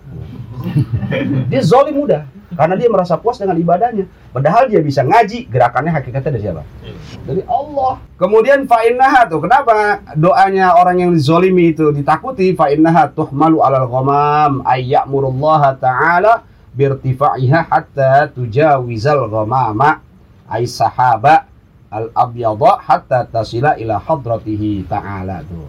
dia 1.50 1.62
zolim 1.64 2.04
mudah 2.04 2.28
karena 2.50 2.76
dia 2.76 2.90
merasa 2.92 3.16
puas 3.16 3.40
dengan 3.40 3.56
ibadahnya. 3.56 4.10
Padahal 4.36 4.68
dia 4.68 4.82
bisa 4.84 5.06
ngaji, 5.06 5.48
gerakannya 5.48 5.96
hakikatnya 5.96 6.32
dari 6.36 6.44
siapa? 6.44 6.64
Dari 7.24 7.42
Allah. 7.46 8.02
Kemudian 8.20 8.68
fa'innaha 8.68 9.30
tuh, 9.30 9.40
kenapa 9.46 10.04
doanya 10.18 10.76
orang 10.76 10.98
yang 11.08 11.12
zolimi 11.16 11.72
itu 11.72 11.94
ditakuti? 11.94 12.52
Fa'innaha 12.58 13.16
malu 13.32 13.64
alal 13.64 13.88
ghamam 13.88 14.66
ayya'murullaha 14.66 15.78
ta'ala 15.78 16.44
birtifa'iha 16.74 17.70
hatta 17.70 18.28
tujawizal 18.34 19.30
ghamama 19.30 20.02
ay 20.50 20.66
sahaba 20.66 21.49
al 21.90 22.14
abyadha 22.14 22.82
hatta 22.86 23.26
tasila 23.26 23.76
ila 23.82 23.98
hadratihi 23.98 24.86
ta'ala 24.86 25.42
tuh. 25.46 25.68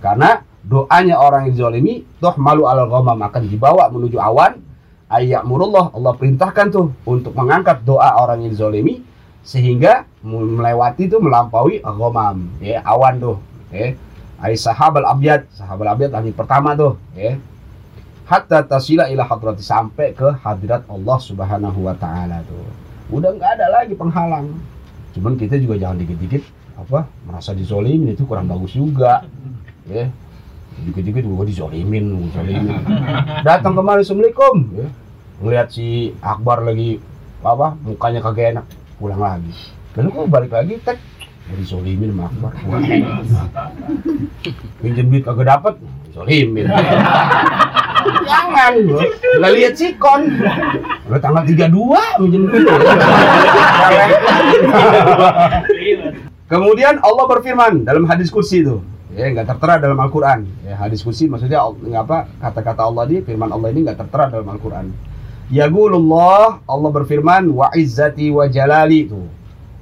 Karena 0.00 0.40
doanya 0.64 1.20
orang 1.20 1.48
yang 1.48 1.54
dizolimi 1.56 2.04
toh 2.20 2.34
malu 2.40 2.64
al 2.68 2.88
ghamam 2.88 3.20
akan 3.20 3.42
dibawa 3.48 3.88
menuju 3.92 4.16
awan. 4.16 4.64
Ayat 5.08 5.40
murullah 5.48 5.88
Allah 5.96 6.12
perintahkan 6.20 6.68
tuh 6.68 6.92
untuk 7.08 7.32
mengangkat 7.32 7.80
doa 7.80 8.20
orang 8.20 8.44
yang 8.44 8.52
dizolimi 8.52 9.00
sehingga 9.40 10.04
melewati 10.20 11.08
itu 11.08 11.16
melampaui 11.16 11.80
ghamam 11.80 12.52
ya 12.60 12.84
awan 12.84 13.16
tuh 13.16 13.36
ya. 13.72 13.96
Ay 14.36 14.54
sahabal 14.60 15.08
abyad 15.08 15.48
sahabal 15.56 15.96
abyad 15.96 16.12
yang 16.12 16.36
pertama 16.36 16.76
tuh 16.76 17.00
ya. 17.16 17.40
Hatta 18.28 18.60
tasila 18.60 19.08
ila 19.08 19.24
hadrati 19.24 19.64
sampai 19.64 20.12
ke 20.12 20.28
hadirat 20.44 20.84
Allah 20.84 21.16
Subhanahu 21.16 21.88
wa 21.88 21.96
taala 21.96 22.44
tuh 22.44 22.88
udah 23.08 23.32
nggak 23.32 23.50
ada 23.56 23.66
lagi 23.72 23.96
penghalang 23.96 24.52
cuman 25.18 25.34
kita 25.34 25.58
juga 25.58 25.74
jangan 25.82 25.98
dikit-dikit 25.98 26.42
apa 26.78 27.10
merasa 27.26 27.50
dizolimi 27.50 28.14
itu 28.14 28.22
kurang 28.22 28.46
bagus 28.46 28.78
juga 28.78 29.26
ya 29.90 30.06
dikit-dikit 30.78 31.26
gue 31.26 31.46
dizolimin, 31.50 32.30
dizolimin. 32.30 32.78
Datang 33.48 33.74
kemari 33.74 34.06
Assalamualaikum. 34.06 34.56
Ya. 35.42 35.66
Si 35.70 36.14
Akbar 36.22 36.62
lagi 36.62 37.02
apa 37.42 37.74
mukanya 37.82 38.22
kagak 38.22 38.54
enak 38.54 38.66
pulang 38.98 39.18
lagi. 39.18 39.54
Lalu 39.98 40.08
kok 40.14 40.30
balik 40.30 40.52
lagi 40.54 40.74
tek 40.82 40.98
jadi 41.48 41.64
zolimin 41.64 42.14
sama 42.14 42.30
Akbar. 42.30 42.52
Pinjam 44.82 45.06
duit 45.10 45.24
kagak 45.26 45.46
dapet, 45.50 45.74
zolimin. 46.14 46.70
Jangan, 48.28 48.74
nggak 49.40 49.52
lihat 49.56 49.74
sikon. 49.74 50.22
Udah 51.08 51.20
tanggal 51.20 51.42
32 51.48 52.20
minjem 52.24 52.42
duit. 52.48 52.66
Kemudian 56.48 56.96
Allah 57.04 57.24
berfirman 57.28 57.84
dalam 57.84 58.08
hadis 58.08 58.32
kursi 58.32 58.64
itu, 58.64 58.80
ya 59.12 59.28
nggak 59.32 59.52
tertera 59.52 59.76
dalam 59.80 60.00
Al-Quran. 60.00 60.48
Ya 60.64 60.80
hadis 60.80 61.04
kursi 61.04 61.28
maksudnya 61.28 61.60
apa 62.00 62.28
kata-kata 62.40 62.88
Allah 62.88 63.04
di 63.04 63.20
firman 63.20 63.52
Allah 63.52 63.68
ini 63.68 63.84
nggak 63.84 64.00
tertera 64.06 64.32
dalam 64.32 64.48
Al-Quran. 64.48 64.88
Yaqulullah 65.48 66.64
Allah 66.64 66.90
berfirman 66.92 67.48
wa 67.52 67.72
izzati 67.72 68.28
wa 68.32 68.48
jalali 68.48 69.08
itu. 69.08 69.20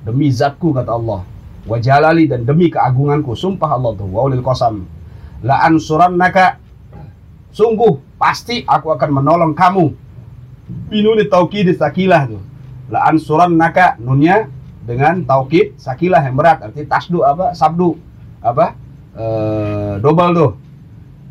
Demi 0.06 0.30
zatku 0.30 0.70
kata 0.74 0.94
Allah. 0.94 1.26
Wa 1.66 1.82
jalali 1.82 2.30
dan 2.30 2.46
demi 2.46 2.70
keagunganku 2.70 3.34
sumpah 3.34 3.74
Allah 3.74 3.98
tuh 3.98 4.06
wa 4.06 4.26
ulil 4.26 4.42
qasam. 4.42 4.86
La 5.42 5.66
ansurannaka 5.66 6.58
sungguh 7.56 8.20
pasti 8.20 8.60
aku 8.68 8.92
akan 8.92 9.10
menolong 9.16 9.52
kamu. 9.56 9.96
Binuni 10.92 11.24
taukid 11.24 11.72
sakilah 11.72 12.28
tuh 12.28 12.42
la 12.92 13.08
ansurannaka 13.08 13.96
nunnya 13.96 14.52
dengan 14.84 15.24
taukid 15.24 15.80
sakilah 15.80 16.20
yang 16.20 16.36
berat. 16.36 16.60
Arti 16.60 16.84
tasdu 16.84 17.24
apa? 17.24 17.56
Sabdu. 17.56 17.96
Apa? 18.44 18.76
Uh, 19.16 19.96
double 20.04 20.30
tuh 20.36 20.52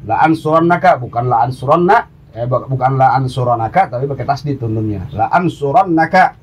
la 0.09 0.25
ansurannaka 0.25 0.97
bukan 0.97 1.29
la 1.29 1.45
ansuranna. 1.45 2.09
Eh 2.35 2.49
bukan 2.49 2.99
la 2.99 3.15
ansuranaka 3.15 3.87
tapi 3.87 4.09
pakai 4.09 4.25
tasdid 4.25 4.57
tununnya 4.57 5.05
la 5.13 5.29
ansurannaka. 5.29 6.41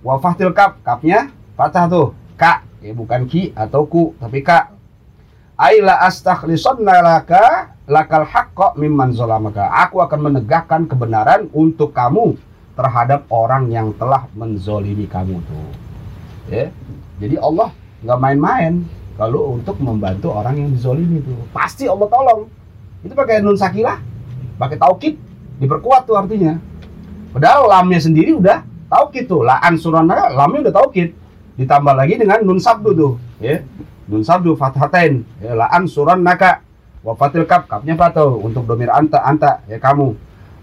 Wa 0.00 0.16
fahtil 0.16 0.56
kap 0.56 0.80
kapnya 0.80 1.28
patah 1.60 1.84
tuh 1.92 2.16
ka. 2.40 2.64
Ya 2.80 2.96
bukan 2.96 3.28
ki 3.28 3.52
atau 3.52 3.84
ku 3.84 4.16
tapi 4.16 4.40
ka 4.40 4.72
ai 5.60 5.84
la 5.84 6.00
astakhlisanna 6.08 7.04
laka 7.04 7.76
lakal 7.84 8.24
haqqo 8.24 8.80
mimman 8.80 9.12
zalamaka. 9.12 9.68
Aku 9.84 10.00
akan 10.00 10.32
menegakkan 10.32 10.88
kebenaran 10.88 11.52
untuk 11.52 11.92
kamu 11.92 12.40
terhadap 12.72 13.28
orang 13.28 13.68
yang 13.68 13.92
telah 14.00 14.24
menzolimi 14.32 15.04
kamu 15.04 15.36
tuh 15.44 15.68
ya. 16.48 16.72
Jadi 17.20 17.36
Allah 17.36 17.68
nggak 18.00 18.18
main-main 18.18 18.72
kalau 19.20 19.60
untuk 19.60 19.76
membantu 19.84 20.32
orang 20.32 20.56
yang 20.56 20.72
dizolimi 20.72 21.20
itu. 21.20 21.36
Pasti 21.52 21.84
Allah 21.84 22.08
tolong. 22.08 22.48
Itu 23.04 23.12
pakai 23.12 23.44
nun 23.44 23.60
sakilah 23.60 24.00
pakai 24.56 24.80
taukid 24.80 25.20
diperkuat 25.60 26.08
tuh 26.08 26.16
artinya. 26.16 26.56
Padahal 27.36 27.68
lamnya 27.68 28.00
sendiri 28.00 28.32
udah 28.32 28.64
taukid 28.88 29.28
tuh. 29.28 29.44
La 29.44 29.60
ansurana 29.60 30.32
lamnya 30.32 30.70
udah 30.70 30.74
taukid. 30.80 31.12
Ditambah 31.60 31.92
lagi 31.92 32.16
dengan 32.16 32.40
nun 32.40 32.56
sabdu 32.56 32.96
tuh 32.96 33.12
ya 33.44 33.60
nun 34.10 34.26
sabdu 34.26 34.58
fathatain. 34.58 35.22
Ya 35.38 35.54
la 35.54 35.70
ansurannaka. 35.70 36.66
Wa 37.00 37.16
fatil 37.16 37.46
kap 37.48 37.70
kapnya 37.70 37.96
apa 37.96 38.12
tuh 38.12 38.42
untuk 38.42 38.66
domir 38.66 38.90
anta 38.90 39.22
anta 39.22 39.62
ya 39.70 39.78
kamu. 39.78 40.12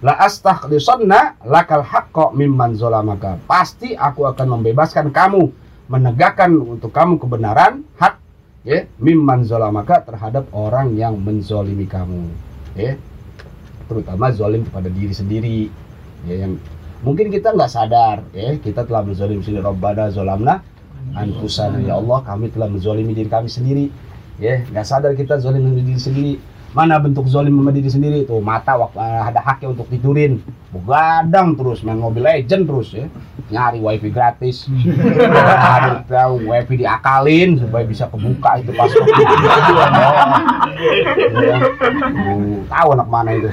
La 0.06 0.14
astakhlisanna 0.22 1.42
lakal 1.48 1.82
haqqo 1.82 2.36
mimman 2.36 2.78
zolamaka. 2.78 3.42
Pasti 3.50 3.98
aku 3.98 4.30
akan 4.30 4.60
membebaskan 4.60 5.10
kamu. 5.10 5.50
Menegakkan 5.88 6.52
untuk 6.60 6.92
kamu 6.92 7.16
kebenaran 7.16 7.88
hak 7.96 8.20
ya 8.68 8.84
mimman 9.00 9.48
zolamaka 9.48 10.04
terhadap 10.04 10.52
orang 10.52 10.94
yang 11.00 11.16
menzolimi 11.16 11.88
kamu. 11.88 12.28
Ya 12.76 13.00
terutama 13.88 14.30
zolim 14.36 14.68
kepada 14.68 14.92
diri 14.92 15.16
sendiri. 15.16 15.60
Ya 16.28 16.46
yang 16.46 16.60
mungkin 17.02 17.32
kita 17.34 17.56
nggak 17.56 17.72
sadar 17.72 18.22
ya 18.36 18.60
kita 18.62 18.86
telah 18.86 19.02
menzolim 19.02 19.42
sendiri. 19.42 19.66
Robbana 19.66 20.14
zolamna 20.14 20.62
anfusana 21.16 21.82
ya 21.82 21.98
Allah 21.98 22.22
kami 22.24 22.52
telah 22.54 22.68
menzolimi 22.70 23.14
diri 23.14 23.30
kami 23.30 23.50
sendiri. 23.50 23.90
Ya 24.38 24.62
nggak 24.70 24.86
sadar 24.86 25.12
kita 25.18 25.42
zolim 25.42 25.74
diri 25.74 25.98
sendiri 25.98 26.34
Mana 26.78 27.02
bentuk 27.02 27.26
zolim 27.26 27.58
sama 27.58 27.74
diri 27.74 27.90
sendiri 27.90 28.22
tuh 28.30 28.38
mata 28.38 28.78
waktu 28.78 29.02
eh, 29.02 29.22
ada 29.34 29.42
haknya 29.42 29.74
untuk 29.74 29.90
tidurin, 29.90 30.38
begadang 30.70 31.58
terus 31.58 31.82
main 31.82 31.98
mobil 31.98 32.22
legend 32.22 32.70
terus 32.70 32.94
ya, 32.94 33.10
nyari 33.50 33.82
wifi 33.82 34.14
gratis, 34.14 34.70
ada 35.74 36.06
tahu 36.06 36.46
wifi 36.46 36.86
diakalin 36.86 37.58
supaya 37.58 37.82
bisa 37.82 38.06
kebuka 38.06 38.62
itu 38.62 38.78
pas 38.78 38.94
waktu 38.94 39.10
itu 39.10 39.36
ya. 41.50 41.58
tahu 42.70 42.90
anak 42.94 43.10
mana 43.10 43.34
itu. 43.34 43.50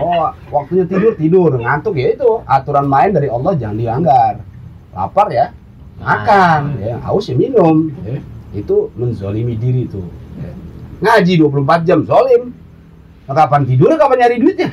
oh, 0.00 0.32
waktunya 0.48 0.88
tidur 0.88 1.12
tidur, 1.12 1.52
ngantuk 1.60 1.92
ya 2.00 2.16
itu 2.16 2.40
aturan 2.48 2.88
main 2.88 3.12
dari 3.12 3.28
Allah 3.28 3.52
jangan 3.52 3.76
dilanggar. 3.76 4.40
Lapar 4.96 5.28
ya, 5.28 5.52
makan, 6.00 6.80
ya 6.80 6.96
haus 7.04 7.28
ya 7.28 7.36
minum. 7.36 7.92
Ya. 8.00 8.16
Itu 8.56 8.88
menzolimi 8.96 9.60
diri 9.60 9.84
tuh 9.88 10.21
ngaji 11.02 11.32
24 11.42 11.88
jam 11.88 11.98
zolim 12.06 12.54
kapan 13.26 13.62
tidur 13.64 13.90
kapan 13.96 14.16
nyari 14.22 14.36
duitnya? 14.38 14.70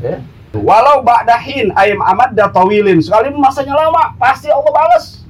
Ya. 0.00 0.16
walau 0.54 1.02
ba'dahin 1.02 1.74
ayam 1.74 2.00
amad 2.00 2.32
datawilin 2.32 3.02
sekali 3.02 3.28
masanya 3.34 3.74
lama 3.74 4.14
pasti 4.16 4.48
Allah 4.48 4.70
balas 4.70 5.24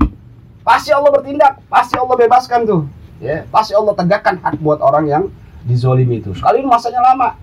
pasti 0.64 0.90
Allah 0.90 1.12
bertindak 1.12 1.60
pasti 1.68 1.94
Allah 2.00 2.16
bebaskan 2.16 2.60
tuh. 2.64 2.82
Ya 3.22 3.46
pasti 3.52 3.76
Allah 3.76 3.94
tegakkan 3.94 4.40
hak 4.40 4.58
buat 4.58 4.80
orang 4.80 5.04
yang 5.06 5.24
dizolimi 5.68 6.24
itu. 6.24 6.32
Sekali 6.34 6.64
masanya 6.64 7.04
lama. 7.04 7.36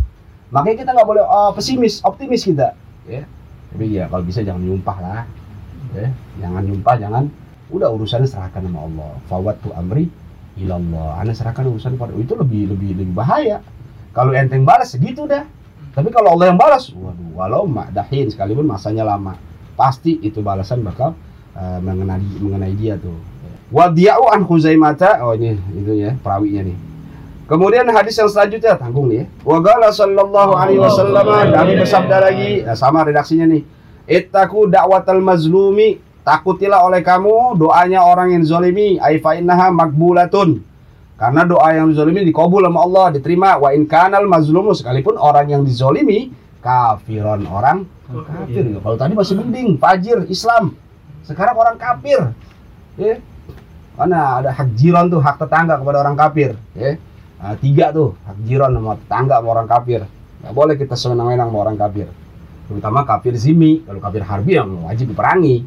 Makanya 0.52 0.84
kita 0.84 0.92
nggak 0.92 1.08
boleh 1.08 1.24
uh, 1.24 1.52
pesimis 1.56 2.04
optimis 2.04 2.44
kita. 2.44 2.76
Ya. 3.08 3.24
Tapi 3.72 3.88
ya 3.88 4.12
kalau 4.12 4.26
bisa 4.26 4.44
jangan 4.44 4.60
nyumpah 4.60 4.98
lah. 5.00 5.24
Ya 5.96 6.12
jangan 6.42 6.62
nyumpah 6.66 6.96
jangan. 7.00 7.24
Udah 7.72 7.88
urusannya 7.88 8.28
serahkan 8.28 8.68
sama 8.68 8.80
Allah. 8.84 9.12
Fawat 9.32 9.56
tuh 9.64 9.72
amri 9.78 10.12
ilallah 10.60 11.20
anda 11.20 11.32
serahkan 11.32 11.68
urusan 11.72 11.96
pada 11.96 12.12
itu 12.18 12.36
lebih 12.36 12.72
lebih 12.76 12.98
lebih 12.98 13.16
bahaya. 13.16 13.64
Kalau 14.12 14.36
enteng 14.36 14.68
balas 14.68 14.92
segitu 14.92 15.24
dah. 15.24 15.48
Tapi 15.92 16.08
kalau 16.08 16.36
Allah 16.36 16.56
yang 16.56 16.60
balas 16.60 16.88
waduh 16.92 17.36
walau 17.36 17.68
dahin 17.92 18.32
sekalipun 18.32 18.64
masanya 18.64 19.04
lama 19.04 19.36
pasti 19.76 20.20
itu 20.24 20.40
balasan 20.40 20.84
bakal 20.88 21.16
uh, 21.56 21.80
mengenai 21.84 22.24
mengenai 22.40 22.74
dia 22.76 22.96
tuh. 22.96 23.16
Wadiau 23.72 24.32
an 24.32 24.44
Huzaimata 24.44 25.24
oh 25.24 25.36
ini 25.36 25.56
itu 25.76 25.92
ya 25.96 26.16
perawinya 26.20 26.68
nih. 26.68 26.78
Kemudian 27.48 27.84
hadis 27.92 28.16
yang 28.16 28.32
selanjutnya 28.32 28.80
tanggung 28.80 29.12
nih 29.12 29.24
ya. 29.24 29.26
Wa 29.44 29.60
qala 29.60 29.92
sallallahu 29.92 30.56
alaihi 30.56 30.80
wasallam 30.80 31.28
Nabi 31.52 31.74
bersabda 31.80 32.18
lagi 32.24 32.64
nah, 32.64 32.76
sama 32.80 33.04
redaksinya 33.04 33.48
nih. 33.48 33.64
Ittaku 34.08 34.68
da'watal 34.72 35.20
mazlumi 35.24 36.00
takutilah 36.24 36.86
oleh 36.86 37.02
kamu 37.02 37.58
doanya 37.58 38.06
orang 38.06 38.34
yang 38.36 38.44
zalimi 38.46 38.98
ai 39.02 39.18
fa 39.20 39.38
innaha 39.38 39.70
makbulatun. 39.74 40.64
Karena 41.22 41.46
doa 41.46 41.70
yang 41.78 41.94
dizolimi 41.94 42.26
dikabul 42.26 42.66
sama 42.66 42.82
Allah, 42.82 43.14
diterima. 43.14 43.54
Wa 43.62 43.70
in 43.78 43.86
kanal 43.86 44.26
mazlumu 44.26 44.74
sekalipun 44.74 45.22
orang 45.22 45.54
yang 45.54 45.62
dizolimi 45.62 46.34
kafiron 46.66 47.46
orang 47.46 47.86
kafir. 48.10 48.66
Kalau 48.82 48.98
tadi 48.98 49.14
masih 49.14 49.38
mending 49.38 49.78
fajir 49.78 50.26
Islam. 50.34 50.74
Sekarang 51.22 51.54
orang 51.62 51.78
kafir. 51.78 52.34
Ya. 52.98 53.22
Karena 53.94 54.42
ada 54.42 54.50
hak 54.50 54.74
jiron 54.74 55.14
tuh 55.14 55.22
hak 55.22 55.38
tetangga 55.38 55.78
kepada 55.78 56.02
orang 56.02 56.18
kafir. 56.18 56.58
Ya. 56.74 56.98
Nah, 57.38 57.54
tiga 57.54 57.94
tuh 57.94 58.18
hak 58.26 58.38
jiran 58.50 58.74
sama 58.74 58.98
tetangga 58.98 59.38
sama 59.38 59.48
orang 59.54 59.70
kafir 59.70 60.02
nggak 60.42 60.54
boleh 60.58 60.76
kita 60.76 60.98
senang-senang 60.98 61.54
sama 61.54 61.58
orang 61.62 61.78
kafir 61.78 62.08
terutama 62.66 63.00
kafir 63.06 63.34
zimi 63.38 63.86
kalau 63.86 64.02
kafir 64.02 64.22
harbi 64.26 64.58
yang 64.58 64.70
wajib 64.90 65.14
diperangi 65.14 65.62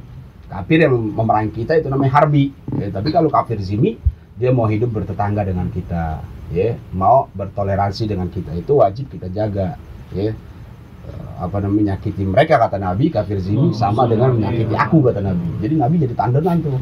kafir 0.48 0.85
yang 0.85 0.94
memerangi 0.94 1.64
kita 1.64 1.80
itu 1.80 1.88
namanya 1.88 2.22
harbi. 2.22 2.52
Ya, 2.76 2.88
tapi 2.90 3.11
kalau 3.11 3.28
kafir 3.33 3.59
zimi 3.61 3.96
dia 4.35 4.50
mau 4.50 4.66
hidup 4.66 4.90
bertetangga 4.90 5.46
dengan 5.46 5.70
kita. 5.70 6.22
Ya 6.52 6.76
mau 6.92 7.28
bertoleransi 7.33 8.04
dengan 8.04 8.28
kita. 8.28 8.52
Itu 8.54 8.85
wajib 8.85 9.09
kita 9.09 9.33
jaga. 9.33 9.80
Ya 10.12 10.33
eh, 10.33 11.30
apa 11.40 11.61
namanya 11.61 11.98
menyakiti 11.98 12.24
mereka 12.24 12.61
kata 12.61 12.76
Nabi. 12.76 13.09
Kafir 13.09 13.40
zimi 13.40 13.72
sama 13.72 14.04
dengan 14.04 14.37
menyakiti 14.37 14.74
aku 14.76 15.04
kata 15.04 15.20
Nabi. 15.24 15.64
Jadi 15.64 15.74
Nabi 15.76 15.94
jadi 16.04 16.14
tandenan 16.14 16.57
tuh. 16.61 16.78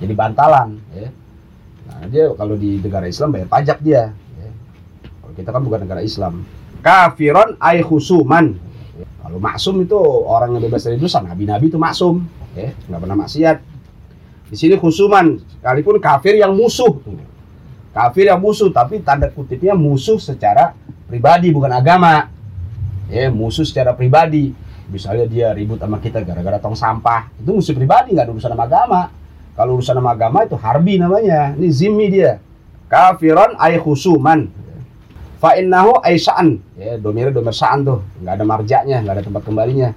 Jadi 0.00 0.12
bantalan 0.16 0.80
ya. 0.96 1.08
Nah 1.86 2.00
dia 2.08 2.24
kalau 2.34 2.56
di 2.56 2.80
negara 2.82 3.06
Islam 3.06 3.36
bayar 3.36 3.48
pajak 3.52 3.78
dia 3.84 4.10
kita 5.34 5.50
kan 5.50 5.62
bukan 5.64 5.80
negara 5.84 6.00
Islam. 6.04 6.44
Kafiron 6.84 7.56
ay 7.58 7.80
khusuman. 7.80 8.56
Kalau 9.22 9.38
maksum 9.40 9.80
itu 9.80 9.96
orang 10.28 10.58
yang 10.58 10.62
bebas 10.68 10.84
dari 10.84 11.00
dosa, 11.00 11.24
nabi-nabi 11.24 11.72
itu 11.72 11.80
maksum, 11.80 12.20
ya, 12.56 12.70
nggak 12.88 13.00
pernah 13.00 13.16
maksiat. 13.24 13.58
Di 14.52 14.56
sini 14.56 14.76
khusuman, 14.76 15.40
sekalipun 15.40 15.96
kafir 15.96 16.36
yang 16.36 16.52
musuh. 16.52 17.00
Kafir 17.92 18.28
yang 18.28 18.40
musuh, 18.40 18.68
tapi 18.72 19.00
tanda 19.00 19.28
kutipnya 19.28 19.72
musuh 19.76 20.16
secara 20.20 20.76
pribadi 21.08 21.52
bukan 21.52 21.72
agama. 21.72 22.28
Ya, 23.08 23.28
musuh 23.28 23.64
secara 23.64 23.92
pribadi. 23.92 24.52
Misalnya 24.92 25.24
dia 25.24 25.48
ribut 25.56 25.80
sama 25.80 25.96
kita 26.00 26.20
gara-gara 26.20 26.60
tong 26.60 26.76
sampah, 26.76 27.32
itu 27.40 27.48
musuh 27.48 27.72
pribadi 27.72 28.12
nggak 28.12 28.28
ada 28.28 28.32
urusan 28.32 28.50
sama 28.52 28.64
agama. 28.68 29.00
Kalau 29.52 29.76
urusan 29.80 29.96
sama 29.96 30.12
agama 30.12 30.44
itu 30.44 30.56
harbi 30.56 31.00
namanya. 31.00 31.56
Ini 31.56 31.68
zimmi 31.72 32.06
dia. 32.12 32.40
Kafiron 32.92 33.56
ay 33.56 33.80
khusuman 33.80 34.52
fa 35.42 35.58
innahu 35.58 35.98
aisaan 36.06 36.62
ya 36.78 36.94
domir 37.02 37.34
domir 37.34 37.50
saan 37.50 37.82
tuh 37.82 37.98
nggak 38.22 38.38
ada 38.38 38.44
marjaknya 38.46 39.02
nggak 39.02 39.14
ada 39.18 39.24
tempat 39.26 39.42
kembalinya 39.42 39.90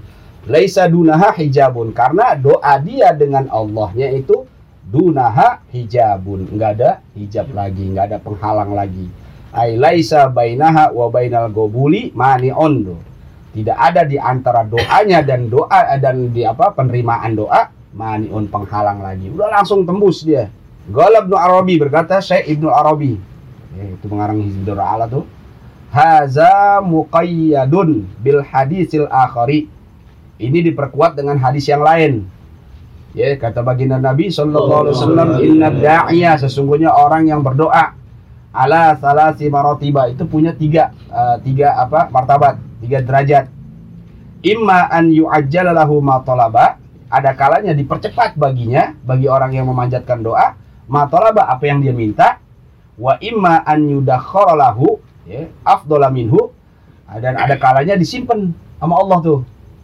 laisa 0.45 0.89
dunaha 0.89 1.33
hijabun. 1.35 1.91
Karena 1.91 2.33
doa 2.37 2.77
dia 2.81 3.13
dengan 3.13 3.49
Allahnya 3.49 4.09
itu 4.13 4.45
dunaha 4.85 5.61
hijabun. 5.69 6.49
Nggak 6.53 6.71
ada 6.79 6.89
hijab 7.17 7.51
lagi 7.53 7.83
nggak 7.91 8.05
ada 8.13 8.17
penghalang 8.21 8.73
lagi. 8.73 9.09
Ai 9.55 9.79
laisa 9.79 10.27
bainaha 10.27 10.91
wa 10.91 11.07
bainal 11.07 11.47
gobuli 11.47 12.11
tuh 12.11 12.99
tidak 13.55 13.77
ada 13.79 14.03
di 14.03 14.19
antara 14.19 14.67
doanya 14.67 15.23
dan 15.23 15.47
doa 15.47 15.95
dan 15.95 16.27
di 16.35 16.43
apa 16.43 16.75
penerimaan 16.75 17.39
doa 17.39 17.71
mani'un 17.95 18.51
penghalang 18.51 18.99
lagi. 18.99 19.31
Udah 19.31 19.47
langsung 19.47 19.87
tembus 19.87 20.27
dia. 20.27 20.51
Galab 20.91 21.31
Ibnu 21.31 21.39
Arabi 21.39 21.79
berkata 21.79 22.19
Syekh 22.19 22.51
Ibnu 22.51 22.67
Arabi. 22.67 23.15
Ya, 23.79 23.83
itu 23.95 24.05
mengarang 24.11 24.43
Hizbul 24.43 24.75
tuh. 25.07 25.25
Haza 25.95 26.83
muqayyadun 26.83 28.03
bil 28.19 28.43
hadisil 28.43 29.07
akhari. 29.07 29.71
Ini 30.35 30.59
diperkuat 30.71 31.15
dengan 31.15 31.39
hadis 31.39 31.67
yang 31.71 31.83
lain. 31.83 32.27
Ya, 33.15 33.31
kata 33.39 33.63
baginda 33.63 33.95
Nabi 33.95 34.27
sallallahu 34.27 34.81
alaihi 34.87 34.95
wasallam, 34.99 35.29
"Inna 35.39 35.71
da'iya 35.71 36.35
sesungguhnya 36.35 36.91
orang 36.91 37.31
yang 37.31 37.39
berdoa 37.39 37.95
ala 38.55 38.95
salasi 38.99 39.51
maratiba 39.51 40.07
itu 40.07 40.23
punya 40.23 40.55
tiga 40.55 40.95
uh, 41.11 41.39
tiga 41.43 41.75
apa 41.75 42.07
martabat, 42.11 42.59
tiga 42.79 43.03
derajat. 43.03 43.51
Imma 44.43 44.87
an 44.87 45.11
yu'ajjala 45.11 45.75
lahu 45.75 45.99
ma 45.99 46.23
talaba, 46.23 46.79
ada 47.07 47.31
kalanya 47.35 47.71
dipercepat 47.75 48.39
baginya 48.39 48.95
bagi 49.03 49.27
orang 49.27 49.55
yang 49.55 49.67
memanjatkan 49.67 50.23
doa, 50.23 50.55
ma 50.87 51.07
talaba 51.07 51.47
apa 51.51 51.63
yang 51.67 51.83
dia 51.83 51.91
minta, 51.91 52.39
wa 52.95 53.19
imma 53.19 53.63
an 53.67 53.79
yudakhkhara 53.91 54.55
lahu 54.55 54.99
ya 55.27 55.49
afdola 55.65 56.07
minhu 56.13 56.53
dan 57.19 57.35
ada 57.35 57.57
kalanya 57.59 57.97
disimpan 57.99 58.53
sama 58.79 58.95
Allah 59.01 59.17
tuh 59.21 59.39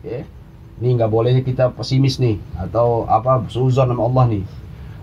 ya 0.05 0.23
ini 0.81 0.97
nggak 0.97 1.11
boleh 1.13 1.45
kita 1.45 1.69
pesimis 1.77 2.17
nih 2.17 2.41
atau 2.57 3.05
apa 3.05 3.45
suzon 3.47 3.93
sama 3.93 4.01
Allah 4.01 4.25
nih 4.33 4.43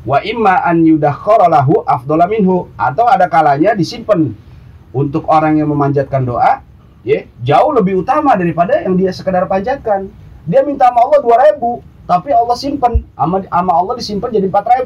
wa 0.03 0.19
imma 0.27 0.67
an 0.67 0.83
yudakhkhara 0.83 1.47
lahu 1.47 1.87
afdola 1.87 2.27
minhu 2.27 2.67
atau 2.75 3.07
ada 3.07 3.31
kalanya 3.31 3.79
disimpan 3.79 4.35
untuk 4.91 5.31
orang 5.31 5.63
yang 5.63 5.71
memanjatkan 5.71 6.27
doa 6.27 6.67
ya 7.07 7.25
jauh 7.41 7.71
lebih 7.71 8.03
utama 8.03 8.35
daripada 8.35 8.83
yang 8.83 8.99
dia 8.99 9.15
sekedar 9.15 9.47
panjatkan 9.47 10.11
dia 10.43 10.67
minta 10.67 10.91
sama 10.91 11.07
Allah 11.07 11.23
2000 11.57 12.11
tapi 12.11 12.35
Allah 12.35 12.57
simpan 12.59 13.07
sama, 13.15 13.47
sama 13.47 13.73
Allah 13.73 13.95
disimpan 13.95 14.29
jadi 14.35 14.51
4000 14.51 14.83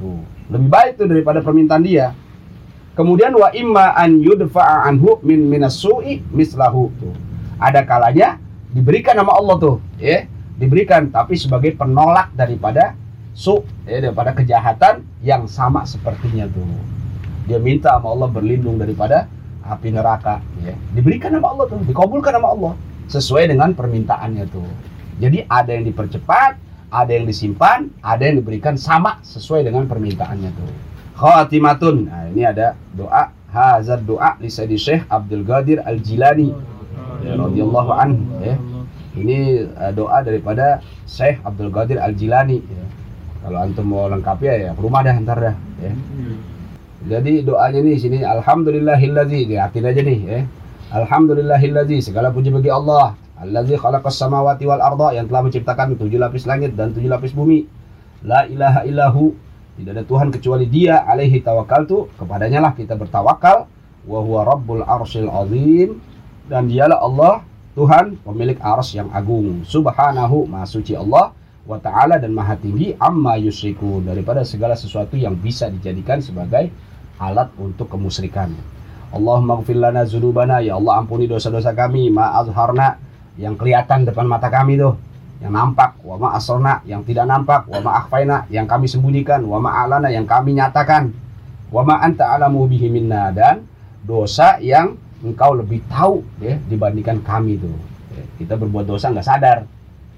tuh 0.00 0.18
lebih 0.48 0.68
baik 0.72 0.96
tuh 0.96 1.06
daripada 1.06 1.44
permintaan 1.44 1.84
dia 1.84 2.16
Kemudian 2.94 3.34
wa 3.34 3.50
imma 3.50 3.90
an 3.98 4.22
yudfa'a 4.22 4.86
anhu 4.86 5.18
min 5.26 5.50
minas 5.50 5.82
su'i 5.82 6.22
mislahu. 6.30 6.94
Tuh. 7.02 7.10
Ada 7.58 7.82
kalanya 7.82 8.38
diberikan 8.74 9.14
nama 9.14 9.38
Allah 9.38 9.56
tuh, 9.62 9.76
ya. 10.02 10.26
Diberikan 10.58 11.10
tapi 11.10 11.38
sebagai 11.38 11.78
penolak 11.78 12.34
daripada 12.34 12.98
su, 13.32 13.62
ya, 13.86 14.02
daripada 14.02 14.34
kejahatan 14.34 15.06
yang 15.22 15.46
sama 15.46 15.86
sepertinya 15.86 16.50
tuh. 16.50 16.66
Dia 17.46 17.62
minta 17.62 17.94
sama 17.94 18.10
Allah 18.10 18.28
berlindung 18.28 18.76
daripada 18.76 19.30
api 19.62 19.94
neraka, 19.94 20.42
ya. 20.66 20.74
Diberikan 20.90 21.30
nama 21.30 21.54
Allah 21.54 21.70
tuh, 21.70 21.80
dikabulkan 21.86 22.34
nama 22.34 22.50
Allah 22.50 22.72
sesuai 23.06 23.48
dengan 23.54 23.70
permintaannya 23.72 24.44
tuh. 24.50 24.66
Jadi 25.22 25.46
ada 25.46 25.70
yang 25.70 25.86
dipercepat, 25.86 26.58
ada 26.90 27.10
yang 27.14 27.24
disimpan, 27.24 27.86
ada 28.02 28.22
yang 28.26 28.42
diberikan 28.42 28.74
sama 28.74 29.22
sesuai 29.22 29.62
dengan 29.62 29.86
permintaannya 29.86 30.50
tuh 30.50 30.94
khatimatun. 31.14 32.10
Nah, 32.10 32.26
ini 32.30 32.42
ada 32.42 32.74
doa 32.92 33.30
hazard 33.54 34.02
doa 34.02 34.34
Sayyidi 34.42 34.78
Syekh 34.78 35.02
Abdul 35.06 35.46
Qadir 35.46 35.78
Al-Jilani 35.86 36.50
ya, 37.22 37.32
radhiyallahu 37.38 37.90
anhu 37.94 38.22
ya. 38.42 38.56
Ini 39.14 39.70
uh, 39.78 39.92
doa 39.94 40.26
daripada 40.26 40.82
Syekh 41.06 41.38
Abdul 41.46 41.70
Qadir 41.70 42.02
Al-Jilani 42.02 42.58
ya. 42.58 42.84
Kalau 43.44 43.58
antum 43.60 43.86
mau 43.92 44.08
lengkap 44.08 44.38
ya 44.42 44.54
ya 44.56 44.70
rumah 44.74 45.04
dah 45.04 45.14
ntar 45.20 45.38
dah 45.38 45.56
ya. 45.78 45.92
Jadi 47.04 47.44
doanya 47.44 47.78
nih 47.84 47.96
sini 48.00 48.18
alhamdulillahillazi 48.24 49.40
diartiin 49.52 49.86
aja 49.86 50.02
nih 50.02 50.18
ya. 50.24 50.40
Alhamdulillahillazi 50.90 52.00
segala 52.10 52.32
puji 52.32 52.48
bagi 52.48 52.72
Allah 52.72 53.14
Allazi 53.34 53.74
khalaqas 53.74 54.14
samawati 54.14 54.64
wal 54.64 54.78
arda 54.78 55.18
yang 55.18 55.26
telah 55.26 55.42
menciptakan 55.44 55.98
tujuh 55.98 56.22
lapis 56.22 56.46
langit 56.46 56.78
dan 56.78 56.94
tujuh 56.94 57.10
lapis 57.10 57.34
bumi. 57.34 57.66
La 58.24 58.48
ilaha 58.48 58.86
illahu 58.88 59.34
tidak 59.74 59.90
ada 60.00 60.04
Tuhan 60.06 60.28
kecuali 60.30 60.64
Dia 60.70 61.02
alaihi 61.02 61.42
tawakkaltu 61.42 62.14
kepadanya 62.14 62.62
lah 62.62 62.72
kita 62.78 62.94
bertawakal 62.94 63.66
wa 64.06 64.18
huwa 64.22 64.46
rabbul 64.46 64.86
arsyil 64.86 65.26
azim 65.28 65.98
dan 66.48 66.68
dialah 66.68 67.00
Allah 67.00 67.34
Tuhan 67.74 68.22
pemilik 68.22 68.58
ars 68.62 68.94
yang 68.94 69.10
agung. 69.10 69.66
Subhanahu 69.66 70.46
maha 70.46 70.66
suci 70.68 70.94
Allah 70.94 71.34
wa 71.64 71.80
ta'ala 71.80 72.22
dan 72.22 72.30
maha 72.30 72.54
tinggi 72.54 72.94
amma 73.00 73.34
yusriku 73.40 73.98
daripada 74.04 74.46
segala 74.46 74.78
sesuatu 74.78 75.18
yang 75.18 75.34
bisa 75.34 75.66
dijadikan 75.72 76.22
sebagai 76.22 76.70
alat 77.18 77.50
untuk 77.58 77.90
kemusyrikan. 77.90 78.54
Allahumma 79.14 79.62
gfir 79.62 79.78
lana 79.78 80.02
zunubana. 80.02 80.58
Ya 80.58 80.74
Allah 80.74 80.98
ampuni 80.98 81.30
dosa-dosa 81.30 81.70
kami. 81.70 82.10
Ma 82.10 82.34
azharna. 82.42 82.98
Yang 83.38 83.62
kelihatan 83.62 84.06
depan 84.06 84.26
mata 84.26 84.50
kami 84.50 84.74
tuh. 84.74 84.98
Yang 85.38 85.54
nampak, 85.54 85.98
wa 86.06 86.16
ma 86.18 86.28
asrna 86.38 86.80
yang 86.86 87.02
tidak 87.02 87.26
nampak, 87.26 87.66
wa 87.70 87.78
ma 87.82 87.90
akhfaina. 88.02 88.46
Yang 88.50 88.66
kami 88.70 88.86
sembunyikan, 88.90 89.42
wa 89.46 89.58
ma 89.62 89.82
alana. 89.86 90.10
Yang 90.10 90.26
kami 90.30 90.58
nyatakan, 90.58 91.14
wa 91.70 91.82
ma 91.86 92.02
anta 92.02 92.34
alamu 92.34 92.66
bihi 92.66 92.90
minna. 92.90 93.30
Dan 93.30 93.66
dosa 94.02 94.58
yang 94.58 94.98
engkau 95.24 95.56
lebih 95.56 95.80
tahu 95.88 96.20
ya 96.38 96.60
dibandingkan 96.68 97.24
kami 97.24 97.56
itu. 97.56 97.72
Ya, 98.14 98.22
kita 98.38 98.54
berbuat 98.60 98.84
dosa 98.84 99.10
nggak 99.10 99.26
sadar. 99.26 99.58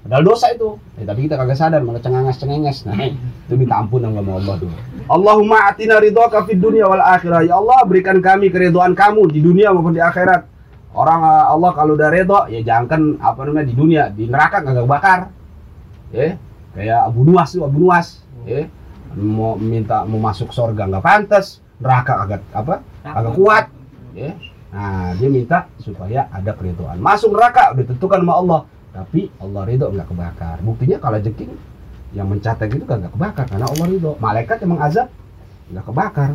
Padahal 0.05 0.23
dosa 0.23 0.47
itu, 0.55 0.79
ya, 0.95 1.03
tapi 1.03 1.27
kita 1.27 1.35
kagak 1.35 1.57
sadar 1.59 1.81
malah 1.83 1.99
cengenges 1.99 2.37
cengenges. 2.39 2.77
Nah, 2.87 2.95
itu 2.95 3.53
minta 3.59 3.75
ampun 3.75 3.99
sama 4.03 4.39
Allah 4.39 4.55
tuh. 4.55 4.71
Allahumma 5.11 5.67
atina 5.67 5.99
ridhaka 5.99 6.47
fid 6.47 6.61
dunya 6.61 6.87
wal 6.87 7.01
akhirah. 7.03 7.43
Ya 7.43 7.59
Allah, 7.59 7.83
berikan 7.83 8.21
kami 8.23 8.47
keridhaan 8.47 8.95
kamu 8.95 9.27
di 9.33 9.43
dunia 9.43 9.73
maupun 9.75 9.97
di 9.97 9.99
akhirat 9.99 10.47
orang 10.97 11.21
eh, 11.21 11.45
Allah 11.53 11.71
kalau 11.77 11.93
udah 11.93 12.09
redo 12.09 12.39
ya 12.49 12.59
jangan 12.65 13.21
apa 13.21 13.39
namanya 13.45 13.67
di 13.69 13.75
dunia 13.77 14.03
di 14.09 14.25
neraka 14.25 14.65
nggak 14.65 14.89
bakar 14.89 15.19
ya 16.09 16.35
kayak 16.73 16.99
Abu 17.05 17.21
Nuwas 17.21 17.53
tuh 17.53 17.63
Abu 17.69 17.77
Nuwas 17.85 18.25
ya 18.49 18.65
mau 19.17 19.57
minta 19.57 20.01
mau 20.09 20.17
masuk 20.17 20.49
surga 20.49 20.89
nggak 20.89 21.05
pantas 21.05 21.61
neraka 21.77 22.13
agak 22.25 22.41
apa 22.53 22.81
agak 23.05 23.33
kuat 23.37 23.65
ya 24.17 24.33
nah 24.67 25.15
dia 25.15 25.31
minta 25.31 25.71
supaya 25.79 26.27
ada 26.27 26.51
keriduan 26.51 26.99
masuk 26.99 27.31
neraka 27.31 27.71
udah 27.71 27.83
ditentukan 27.87 28.19
sama 28.23 28.35
Allah. 28.35 28.61
Tapi 28.97 29.29
Allah 29.37 29.61
ridho 29.69 29.93
nggak 29.93 30.09
kebakar. 30.09 30.57
Buktinya 30.65 30.97
kalau 30.97 31.21
jengking 31.21 31.53
yang 32.17 32.25
mencatat 32.33 32.65
itu 32.65 32.81
kan 32.81 32.97
nggak 32.97 33.13
kebakar 33.13 33.45
karena 33.45 33.69
Allah 33.69 33.85
ridho. 33.85 34.11
Malaikat 34.17 34.57
emang 34.65 34.81
azab 34.81 35.13
nggak 35.69 35.85
kebakar. 35.85 36.33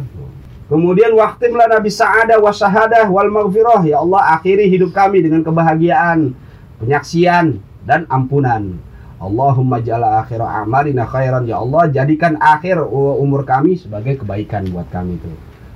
Kemudian 0.71 1.12
waktimlah 1.18 1.66
nabi 1.66 1.90
sa'adah 1.90 2.38
wa 2.38 2.55
syahadah 2.55 3.11
wal 3.11 3.27
maghfirah. 3.35 3.83
Ya 3.83 3.99
Allah 3.99 4.38
akhiri 4.38 4.71
hidup 4.71 4.95
kami 4.95 5.27
dengan 5.27 5.42
kebahagiaan 5.42 6.38
penyaksian 6.79 7.59
dan 7.83 8.07
ampunan. 8.07 8.79
Allahumma 9.18 9.83
jala 9.83 10.23
akhir 10.23 10.38
amalina 10.38 11.03
khairan. 11.03 11.51
Ya 11.51 11.59
Allah 11.59 11.90
jadikan 11.90 12.38
akhir 12.38 12.79
umur 12.95 13.42
kami 13.42 13.75
sebagai 13.75 14.23
kebaikan 14.23 14.71
buat 14.71 14.87
kami 14.87 15.18
itu 15.18 15.31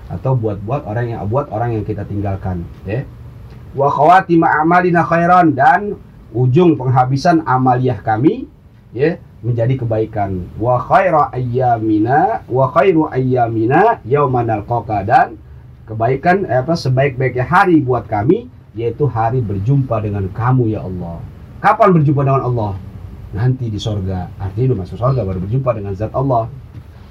atau 0.06 0.38
buat-buat 0.38 0.86
orang 0.86 1.14
yang 1.14 1.20
buat 1.26 1.50
orang 1.50 1.78
yang 1.78 1.84
kita 1.86 2.06
tinggalkan 2.06 2.62
ya. 2.86 3.02
Wa 3.76 3.90
khawatima 3.90 4.48
amalina 4.62 5.02
khairan 5.04 5.52
dan 5.52 5.98
ujung 6.32 6.78
penghabisan 6.78 7.42
amaliyah 7.44 8.00
kami 8.00 8.46
ya 8.94 9.18
menjadi 9.42 9.82
kebaikan. 9.82 10.46
Wa 10.56 10.80
khaira 10.80 11.28
ayyamina 11.34 12.46
wa 12.48 12.70
khairu 12.72 13.10
ayyamina 13.10 14.00
yauma 14.06 14.46
nalqaka 14.46 15.02
dan 15.04 15.36
kebaikan 15.86 16.46
eh, 16.46 16.62
apa 16.62 16.74
sebaik-baiknya 16.74 17.46
hari 17.46 17.82
buat 17.82 18.06
kami 18.10 18.50
yaitu 18.76 19.08
hari 19.08 19.40
berjumpa 19.40 20.02
dengan 20.04 20.28
kamu 20.30 20.76
ya 20.76 20.84
Allah. 20.84 21.20
Kapan 21.60 21.88
berjumpa 21.96 22.22
dengan 22.22 22.44
Allah? 22.44 22.72
Nanti 23.32 23.72
di 23.72 23.80
sorga. 23.80 24.28
Artinya 24.38 24.84
masuk 24.84 25.00
sorga 25.00 25.24
baru 25.24 25.42
berjumpa 25.42 25.72
dengan 25.74 25.92
zat 25.96 26.12
Allah 26.12 26.46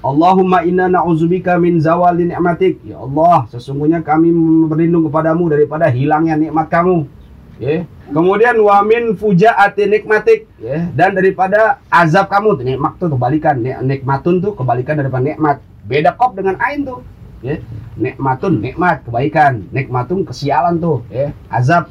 Allahumma 0.06 0.62
inna 0.62 0.86
na'udzubika 0.86 1.58
min 1.58 1.82
zawali 1.82 2.30
ni'matik. 2.30 2.78
Ya 2.86 3.02
Allah, 3.02 3.50
sesungguhnya 3.50 4.06
kami 4.06 4.30
berlindung 4.70 5.10
kepadamu 5.10 5.50
daripada 5.50 5.90
hilangnya 5.90 6.38
nikmat 6.38 6.70
kamu. 6.70 7.10
Ya. 7.58 7.82
Kemudian 8.06 8.54
wa 8.62 8.86
min 8.86 9.18
fujaati 9.18 9.90
nikmatik, 9.90 10.46
ya. 10.62 10.86
Dan 10.94 11.18
daripada 11.18 11.82
azab 11.90 12.30
kamu, 12.30 12.62
nikmat 12.62 13.02
tuh 13.02 13.10
kebalikan, 13.10 13.58
nikmatun 13.82 14.38
tuh 14.38 14.54
kebalikan 14.54 14.94
daripada 14.94 15.26
nikmat. 15.26 15.58
Beda 15.82 16.14
kop 16.14 16.38
dengan 16.38 16.54
ain 16.62 16.86
tuh. 16.86 17.02
Ya. 17.42 17.58
Nikmatun 17.98 18.62
nikmat 18.62 19.02
kebaikan, 19.02 19.66
nikmatun 19.74 20.22
kesialan 20.22 20.78
tuh, 20.78 21.02
ya. 21.10 21.34
Azab. 21.50 21.90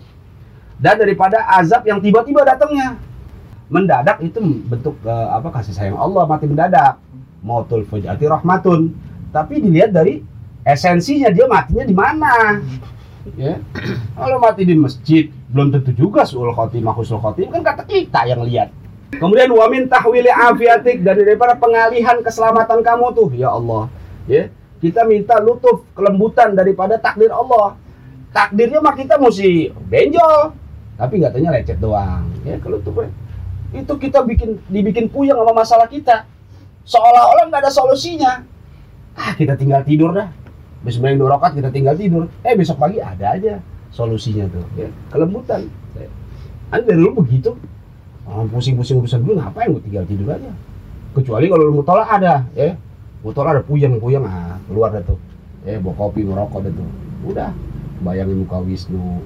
Dan 0.80 0.96
daripada 1.04 1.44
azab 1.60 1.84
yang 1.84 2.00
tiba-tiba 2.00 2.48
datangnya. 2.48 2.96
Mendadak 3.66 4.22
itu 4.22 4.38
bentuk 4.70 4.94
uh, 5.10 5.34
apa 5.34 5.50
kasih 5.50 5.74
sayang 5.74 5.98
Allah 5.98 6.30
mati 6.30 6.46
mendadak 6.46 7.02
mautul 7.46 7.86
fujati 7.86 8.26
rahmatun. 8.26 8.90
Tapi 9.30 9.62
dilihat 9.62 9.94
dari 9.94 10.26
esensinya 10.66 11.30
dia 11.30 11.46
matinya 11.46 11.86
di 11.86 11.94
mana? 11.94 12.34
Ya. 13.38 13.62
Kalau 14.18 14.42
mati 14.42 14.66
di 14.66 14.74
masjid 14.74 15.30
belum 15.54 15.70
tentu 15.70 15.94
juga 15.94 16.26
sul 16.26 16.50
khotimah 16.50 16.94
husnul 16.98 17.22
khotim 17.22 17.54
kan 17.54 17.62
kata 17.62 17.86
kita 17.86 18.26
yang 18.26 18.42
lihat. 18.42 18.74
Kemudian 19.14 19.54
wamin 19.54 19.86
tahwili 19.86 20.28
afiatik 20.34 21.06
dari 21.06 21.22
daripada 21.24 21.54
pengalihan 21.56 22.20
keselamatan 22.26 22.82
kamu 22.82 23.06
tuh 23.14 23.30
ya 23.38 23.54
Allah. 23.54 23.88
Ya. 24.26 24.50
Kita 24.82 25.08
minta 25.08 25.40
lutuf 25.40 25.86
kelembutan 25.98 26.54
daripada 26.54 26.98
takdir 26.98 27.32
Allah. 27.32 27.78
Takdirnya 28.36 28.84
mah 28.84 28.94
kita 28.94 29.16
mesti 29.18 29.72
benjol. 29.88 30.52
Tapi 31.00 31.14
nggak 31.22 31.32
tanya 31.34 31.50
lecet 31.56 31.78
doang. 31.80 32.28
Ya 32.46 32.60
kalau 32.62 32.78
itu 33.76 33.94
kita 34.00 34.24
bikin 34.24 34.62
dibikin 34.70 35.12
puyeng 35.12 35.36
sama 35.36 35.52
masalah 35.52 35.88
kita 35.90 36.24
seolah-olah 36.86 37.50
nggak 37.50 37.62
ada 37.66 37.72
solusinya. 37.74 38.46
Ah 39.18 39.34
kita 39.34 39.58
tinggal 39.58 39.82
tidur 39.82 40.14
dah. 40.14 40.30
Besok 40.86 41.02
main 41.02 41.18
dua 41.18 41.34
rokat 41.36 41.58
kita 41.58 41.74
tinggal 41.74 41.98
tidur. 41.98 42.30
Eh 42.46 42.54
besok 42.54 42.78
pagi 42.78 43.02
ada 43.02 43.34
aja 43.34 43.58
solusinya 43.90 44.46
tuh. 44.48 44.64
Ya 44.78 44.88
kelembutan. 45.10 45.66
Anda 46.70 46.86
dari 46.86 47.00
dulu 47.02 47.26
begitu. 47.26 47.58
Orang 48.26 48.50
pusing-pusing 48.50 48.98
urusan 49.02 49.22
dulu 49.22 49.38
ngapain 49.38 49.70
gue 49.70 49.84
tinggal 49.86 50.06
tidur 50.10 50.34
aja? 50.34 50.50
Kecuali 51.14 51.46
kalau 51.46 51.64
lu 51.70 51.74
mau 51.82 51.86
tolak 51.86 52.10
ada 52.10 52.46
ya. 52.58 52.74
Mau 53.22 53.34
tolak 53.34 53.58
ada 53.58 53.62
puyeng-puyeng 53.66 54.26
ah 54.26 54.58
keluar 54.70 54.94
dah 54.94 55.02
tuh. 55.06 55.18
Ya 55.66 55.82
bawa 55.82 55.94
kopi 55.98 56.22
merokok 56.26 56.66
dah 56.66 56.74
tuh. 56.74 56.90
Udah 57.26 57.50
bayangin 58.02 58.46
muka 58.46 58.62
Wisnu 58.62 59.22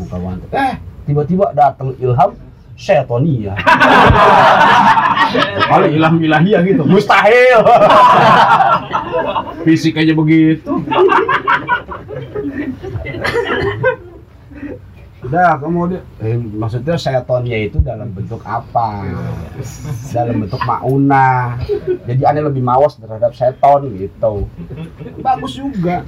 muka 0.00 0.16
Wanto. 0.20 0.48
Eh 0.52 0.76
tiba-tiba 1.04 1.52
datang 1.52 1.92
ilham 2.00 2.32
Setonia 2.74 3.54
kalau 5.68 5.86
ilham 5.88 6.16
ilahiyah 6.20 6.62
gitu 6.62 6.82
mustahil 6.86 7.60
fisik 9.64 9.98
aja 9.98 10.12
begitu 10.12 10.72
Udah, 15.24 15.56
kemudian 15.56 16.04
eh, 16.20 16.36
maksudnya 16.36 17.00
setonnya 17.00 17.56
itu 17.64 17.80
dalam 17.80 18.12
bentuk 18.12 18.44
apa? 18.44 19.08
Dalam 20.12 20.44
bentuk 20.44 20.60
mauna. 20.68 21.56
Jadi 22.04 22.22
aneh 22.28 22.44
lebih 22.44 22.60
mawas 22.60 23.00
terhadap 23.00 23.32
seton 23.32 23.88
gitu. 23.96 24.44
Bagus 25.24 25.56
juga. 25.56 26.04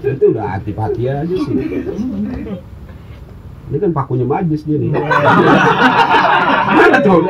Itu 0.00 0.32
udah 0.32 0.56
antipati 0.56 1.04
aja 1.04 1.28
sih. 1.28 1.54
Ini 3.68 3.76
kan 3.76 3.92
pakunya 3.92 4.24
majis 4.24 4.64
dia 4.64 4.80
nih. 4.80 4.88
Mana 6.68 6.98
tuh? 7.00 7.24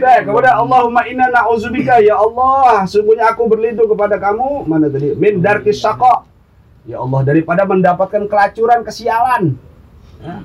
Nah, 0.00 0.18
kemudian 0.24 0.54
Allahumma 0.54 1.02
inna 1.08 1.32
na'udzubika 1.32 2.00
ya 2.04 2.20
Allah, 2.20 2.84
sungguhnya 2.84 3.32
aku 3.32 3.48
berlindung 3.48 3.88
kepada 3.88 4.20
kamu 4.20 4.68
mana 4.68 4.92
tadi? 4.92 5.16
Min 5.16 5.40
darkis 5.40 5.80
syaqa. 5.80 6.28
Ya 6.84 7.00
Allah 7.00 7.20
daripada 7.24 7.64
mendapatkan 7.64 8.28
kelacuran, 8.28 8.84
kesialan. 8.84 9.56
Ya, 10.20 10.44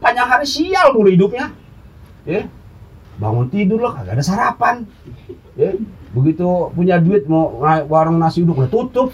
panjang 0.00 0.28
hari 0.28 0.46
sial 0.48 0.96
dulu 0.96 1.08
hidupnya. 1.12 1.52
Ya. 2.24 2.48
Bangun 3.20 3.52
tidur 3.52 3.84
loh 3.84 3.92
kagak 3.92 4.16
ada 4.16 4.24
sarapan. 4.24 4.88
Ya. 5.56 5.76
Begitu 6.16 6.44
punya 6.72 6.96
duit 6.96 7.28
mau 7.28 7.60
warung 7.86 8.16
nasi 8.16 8.44
uduk 8.44 8.64
udah 8.64 8.72
tutup. 8.72 9.08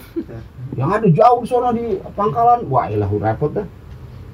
Yang 0.78 0.90
ada 0.92 1.06
jauh 1.10 1.40
di 1.42 1.48
sana 1.48 1.70
di 1.74 1.98
pangkalan, 2.14 2.66
wah 2.70 2.86
ilah 2.90 3.10
repot 3.10 3.50
dah. 3.50 3.66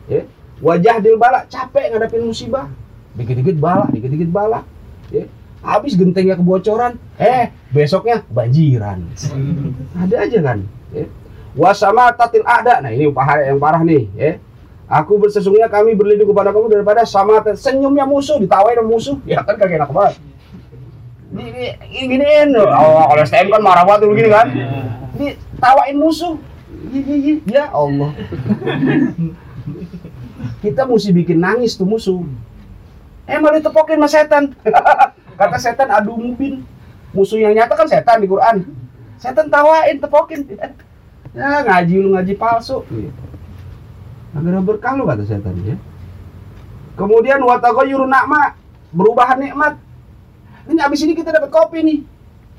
Ya 0.09 0.29
wajah 0.63 1.03
dil 1.03 1.19
bala 1.19 1.45
capek 1.51 1.91
ngadapin 1.93 2.23
musibah 2.23 2.71
dikit-dikit 3.17 3.57
bala 3.61 3.87
dikit-dikit 3.93 4.31
bala. 4.33 4.65
Ya. 5.13 5.29
habis 5.63 5.95
gentengnya 5.95 6.35
kebocoran 6.35 6.99
eh 7.21 7.53
besoknya 7.71 8.25
banjiran 8.33 9.05
ada 9.95 10.25
aja 10.25 10.39
kan 10.43 10.59
ya. 10.91 11.07
wasama 11.57 12.11
tatil 12.17 12.43
ada. 12.49 12.81
Nah 12.81 12.91
ini 12.91 13.13
parah 13.13 13.45
yang 13.45 13.61
parah 13.61 13.83
nih 13.85 14.09
ya. 14.17 14.33
Aku 14.93 15.17
bersesungguhnya 15.17 15.73
kami 15.73 15.97
berlindung 15.97 16.29
kepada 16.37 16.53
kamu 16.53 16.69
daripada 16.69 17.01
sama 17.09 17.41
senyumnya 17.57 18.05
musuh 18.05 18.37
ditawain 18.37 18.77
sama 18.77 18.89
musuh. 18.93 19.17
Ya 19.25 19.41
kan 19.41 19.57
kagak 19.57 19.81
enak 19.81 19.89
banget. 19.89 20.21
Ini 21.33 21.65
giniin. 22.13 22.53
Oh 22.61 23.09
kalau 23.09 23.23
STM 23.25 23.49
kan 23.49 23.63
marah 23.65 23.89
banget 23.89 24.05
gini 24.13 24.29
kan. 24.29 24.47
Ditawain 25.17 25.97
musuh. 25.97 26.37
Ya 27.49 27.73
Allah. 27.73 28.13
Kita 30.61 30.85
mesti 30.85 31.11
bikin 31.15 31.41
nangis 31.41 31.79
tuh 31.79 31.89
musuh 31.89 32.21
eh 33.27 33.37
malah 33.39 33.59
ditepokin 33.59 33.99
sama 33.99 34.09
setan. 34.09 34.45
Kata 35.41 35.57
setan 35.59 35.89
adu 35.91 36.19
mubin. 36.19 36.63
Musuh 37.13 37.37
yang 37.37 37.53
nyata 37.53 37.77
kan 37.77 37.87
setan 37.87 38.25
di 38.25 38.29
Quran. 38.29 38.65
Setan 39.21 39.53
tawain 39.53 40.01
tepokin. 40.01 40.49
Ya 41.37 41.65
ngaji 41.65 41.95
lu 42.01 42.09
ngaji 42.17 42.35
palsu. 42.37 42.85
Agar 44.33 44.65
berkah 44.65 44.97
lu 44.97 45.05
kata 45.05 45.29
setan 45.29 45.53
ya. 45.61 45.77
Kemudian 46.97 47.41
watagoyuru 47.45 48.09
nakma 48.09 48.57
berubahan 48.97 49.41
nikmat. 49.41 49.77
Ini 50.69 50.81
abis 50.81 51.05
ini 51.05 51.13
kita 51.13 51.37
dapat 51.37 51.53
kopi 51.53 51.85
nih. 51.85 51.99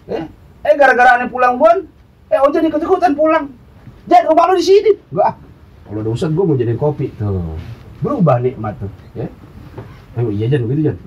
Eh 0.10 0.26
eh 0.64 0.74
gara-gara 0.78 1.18
aneh 1.18 1.30
pulang 1.34 1.58
bon 1.58 1.90
eh 2.30 2.40
jadi 2.54 2.70
ikut-ikutan 2.70 3.18
pulang. 3.18 3.50
Jadi 4.06 4.30
rumah 4.30 4.54
lu 4.54 4.58
di 4.62 4.66
sini. 4.66 4.92
Enggak 5.10 5.34
kalau 5.84 6.00
udah 6.00 6.14
usah 6.16 6.30
gue 6.32 6.44
mau 6.46 6.58
jadiin 6.58 6.80
kopi. 6.80 7.12
Tuh. 7.18 7.58
Berubah 8.02 8.38
nikmat 8.42 8.78
tuh 8.80 8.92
ya 9.14 9.28
Oh 10.14 10.30
iya 10.30 10.46
Jan 10.46 10.70
begitu 10.70 10.94
Jan. 10.94 10.98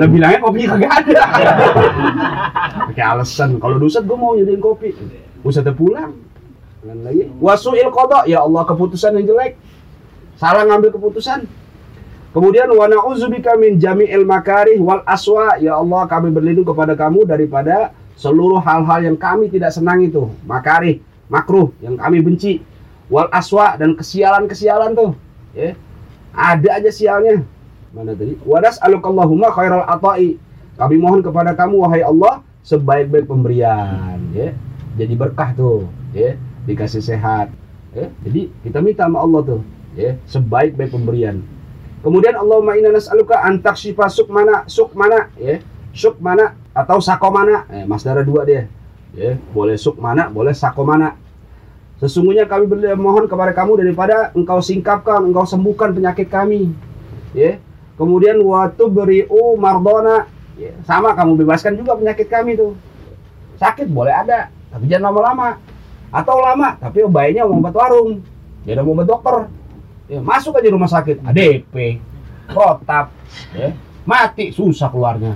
Lah 0.00 0.08
bilangnya 0.08 0.40
kopinya 0.40 0.68
kagak 0.76 0.92
ada. 1.04 1.22
Pakai 2.88 3.04
alasan 3.04 3.60
kalau 3.60 3.76
dosa 3.76 4.00
gue 4.00 4.16
mau 4.16 4.32
nyediain 4.32 4.60
kopi. 4.64 4.96
Usah 5.44 5.60
pulang. 5.76 6.16
Dan 6.80 7.04
lagi 7.04 7.28
wasuil 7.40 7.88
kodok 7.92 8.24
ya 8.24 8.44
Allah 8.44 8.64
keputusan 8.64 9.20
yang 9.20 9.28
jelek. 9.28 9.60
Salah 10.40 10.64
ngambil 10.64 10.96
keputusan. 10.96 11.44
Kemudian 12.34 12.66
wa 12.74 12.90
na'udzubika 12.90 13.54
min 13.54 13.78
jami'il 13.78 14.26
makarih 14.26 14.82
wal 14.82 15.06
aswa 15.06 15.54
ya 15.62 15.78
Allah 15.78 16.02
kami 16.10 16.34
berlindung 16.34 16.66
kepada 16.66 16.98
kamu 16.98 17.22
daripada 17.22 17.94
seluruh 18.18 18.58
hal-hal 18.58 19.06
yang 19.06 19.14
kami 19.14 19.46
tidak 19.46 19.70
senang 19.70 20.02
itu, 20.02 20.26
makarih, 20.42 20.98
makruh 21.30 21.70
yang 21.78 21.94
kami 21.94 22.18
benci. 22.18 22.58
Wal 23.06 23.30
aswa 23.30 23.78
dan 23.78 23.94
kesialan-kesialan 23.94 24.98
tuh, 24.98 25.14
ya 25.54 25.78
ada 26.34 26.68
aja 26.82 26.90
sialnya. 26.90 27.46
Mana 27.94 28.10
tadi? 28.12 28.34
Wadas 28.42 28.82
alukallahumma 28.82 29.54
khairal 29.54 29.86
ata'i. 29.86 30.36
Kami 30.74 30.98
mohon 30.98 31.22
kepada 31.22 31.54
kamu 31.54 31.86
wahai 31.86 32.02
Allah 32.02 32.42
sebaik-baik 32.66 33.30
pemberian, 33.30 34.18
ya. 34.34 34.50
Jadi 34.98 35.14
berkah 35.14 35.54
tuh, 35.54 35.86
ya. 36.10 36.34
Dikasih 36.66 37.04
sehat, 37.04 37.54
Ya, 37.94 38.10
jadi 38.26 38.50
kita 38.66 38.82
minta 38.82 39.06
sama 39.06 39.22
Allah 39.22 39.40
tuh, 39.46 39.60
ya, 39.94 40.18
sebaik-baik 40.26 40.90
pemberian. 40.90 41.46
Kemudian 42.02 42.34
Allahumma 42.34 42.74
inna 42.74 42.90
nas'aluka 42.90 43.38
an 43.38 43.62
takshifa 43.62 44.10
sukmana 44.10 44.66
sukmana 44.66 45.30
ya. 45.38 45.62
Sukmana 45.94 46.58
atau 46.74 46.98
sakomana. 46.98 47.64
Eh, 47.70 47.86
masdara 47.86 48.26
dua 48.26 48.42
dia. 48.42 48.66
Ya, 49.14 49.38
boleh 49.54 49.78
sukmana, 49.78 50.26
boleh 50.26 50.50
sakomana. 50.50 51.14
Sesungguhnya 52.02 52.50
kami 52.50 52.66
mohon 52.98 53.30
kepada 53.30 53.54
kamu 53.54 53.86
daripada 53.86 54.34
engkau 54.34 54.58
singkapkan, 54.58 55.22
engkau 55.22 55.46
sembuhkan 55.46 55.94
penyakit 55.94 56.26
kami. 56.26 56.74
Ya. 57.30 57.62
Kemudian 57.94 58.42
waktu 58.42 58.84
beriu 58.90 59.54
mardona. 59.58 60.26
Ya, 60.54 60.70
sama 60.86 61.18
kamu 61.18 61.42
bebaskan 61.42 61.74
juga 61.74 61.98
penyakit 61.98 62.30
kami 62.30 62.54
tuh. 62.54 62.78
Sakit 63.58 63.90
boleh 63.90 64.14
ada, 64.14 64.54
tapi 64.70 64.86
jangan 64.86 65.10
lama-lama. 65.10 65.58
Atau 66.14 66.38
lama, 66.38 66.78
tapi 66.78 67.02
bayinya 67.10 67.42
mau 67.42 67.58
obat 67.58 67.74
warung. 67.74 68.22
Dia 68.62 68.78
mau 68.78 68.94
obat 68.94 69.06
dokter. 69.10 69.50
Ya, 70.06 70.20
masuk 70.22 70.54
aja 70.60 70.68
rumah 70.68 70.86
sakit, 70.86 71.24
ADP, 71.24 71.96
protap, 72.52 73.08
ya, 73.56 73.72
mati 74.04 74.52
susah 74.52 74.92
keluarnya. 74.92 75.32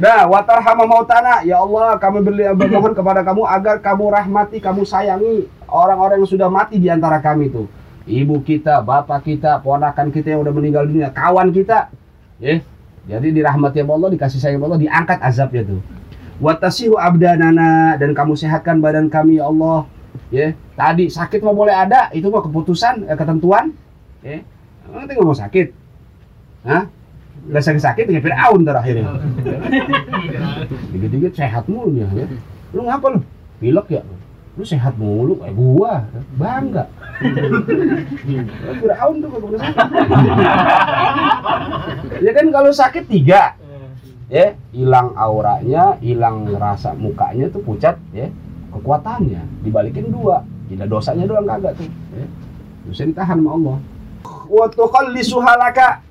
Nah, 0.00 0.24
watarhama 0.26 0.88
mautana, 0.88 1.44
ya 1.44 1.60
Allah, 1.60 2.00
kami 2.00 2.24
bermohon 2.56 2.96
kepada 2.96 3.20
kamu 3.20 3.44
agar 3.44 3.76
kamu 3.78 4.04
rahmati, 4.08 4.56
kamu 4.56 4.88
sayangi 4.88 5.46
orang-orang 5.68 6.24
yang 6.24 6.30
sudah 6.32 6.48
mati 6.48 6.80
di 6.80 6.88
antara 6.88 7.20
kami 7.20 7.52
tuh. 7.52 7.68
Ibu 8.06 8.46
kita, 8.46 8.86
bapak 8.86 9.26
kita, 9.26 9.58
ponakan 9.60 10.14
kita 10.14 10.38
yang 10.38 10.46
udah 10.46 10.54
meninggal 10.54 10.86
dunia, 10.86 11.10
kawan 11.10 11.50
kita, 11.50 11.90
ya. 12.38 12.62
Jadi 13.06 13.34
dirahmati 13.34 13.82
Allah, 13.82 14.10
dikasih 14.14 14.38
sayang 14.38 14.62
Allah, 14.62 14.78
diangkat 14.78 15.18
azabnya 15.22 15.62
tuh. 15.66 15.82
Watasihu 16.38 16.98
abdanana 16.98 17.98
dan 17.98 18.14
kamu 18.14 18.38
sehatkan 18.38 18.78
badan 18.78 19.10
kami 19.10 19.38
ya 19.38 19.50
Allah. 19.50 19.86
Ya, 20.30 20.58
tadi 20.74 21.06
sakit 21.06 21.42
mau 21.42 21.54
boleh 21.54 21.74
ada, 21.74 22.10
itu 22.10 22.26
mah 22.30 22.42
keputusan, 22.42 23.06
eh, 23.06 23.14
ketentuan 23.14 23.74
Eh, 24.26 24.42
nanti 24.90 25.14
nggak 25.14 25.26
mau 25.26 25.38
sakit. 25.38 25.66
Hah? 26.66 26.90
Gak 27.46 27.62
sakit-sakit 27.62 28.10
dengan 28.10 28.22
Fir'aun 28.26 28.66
terakhirnya. 28.66 29.06
Dikit-dikit 30.90 31.32
sehat 31.38 31.70
mulu 31.70 31.94
ya. 31.94 32.10
Lu 32.74 32.90
ngapa 32.90 33.06
lu? 33.14 33.20
Pilek 33.62 33.86
ya? 33.86 34.02
Lu 34.58 34.66
sehat 34.66 34.98
mulu 34.98 35.38
kayak 35.38 35.54
gua. 35.54 36.10
Bangga. 36.34 36.90
Fir'aun 38.80 39.14
tuh 39.24 39.28
kalau 39.32 39.48
ya 42.20 42.30
kan 42.34 42.46
kalau 42.52 42.70
sakit 42.72 43.04
tiga. 43.08 43.56
Ya, 44.26 44.58
hilang 44.74 45.14
auranya, 45.14 46.02
hilang 46.02 46.50
rasa 46.58 46.98
mukanya 46.98 47.46
tuh 47.46 47.62
pucat 47.62 47.94
ya. 48.10 48.26
Kekuatannya 48.74 49.62
dibalikin 49.62 50.10
dua. 50.10 50.42
Tidak 50.66 50.90
dosanya 50.90 51.30
doang 51.30 51.46
kagak 51.46 51.78
tuh. 51.78 51.86
Ya. 52.10 52.26
Bisa 52.90 53.06
ditahan 53.06 53.38
sama 53.38 53.54
Allah 53.54 53.78
wa 54.50 54.66
tukhallisuhalaka. 54.70 56.02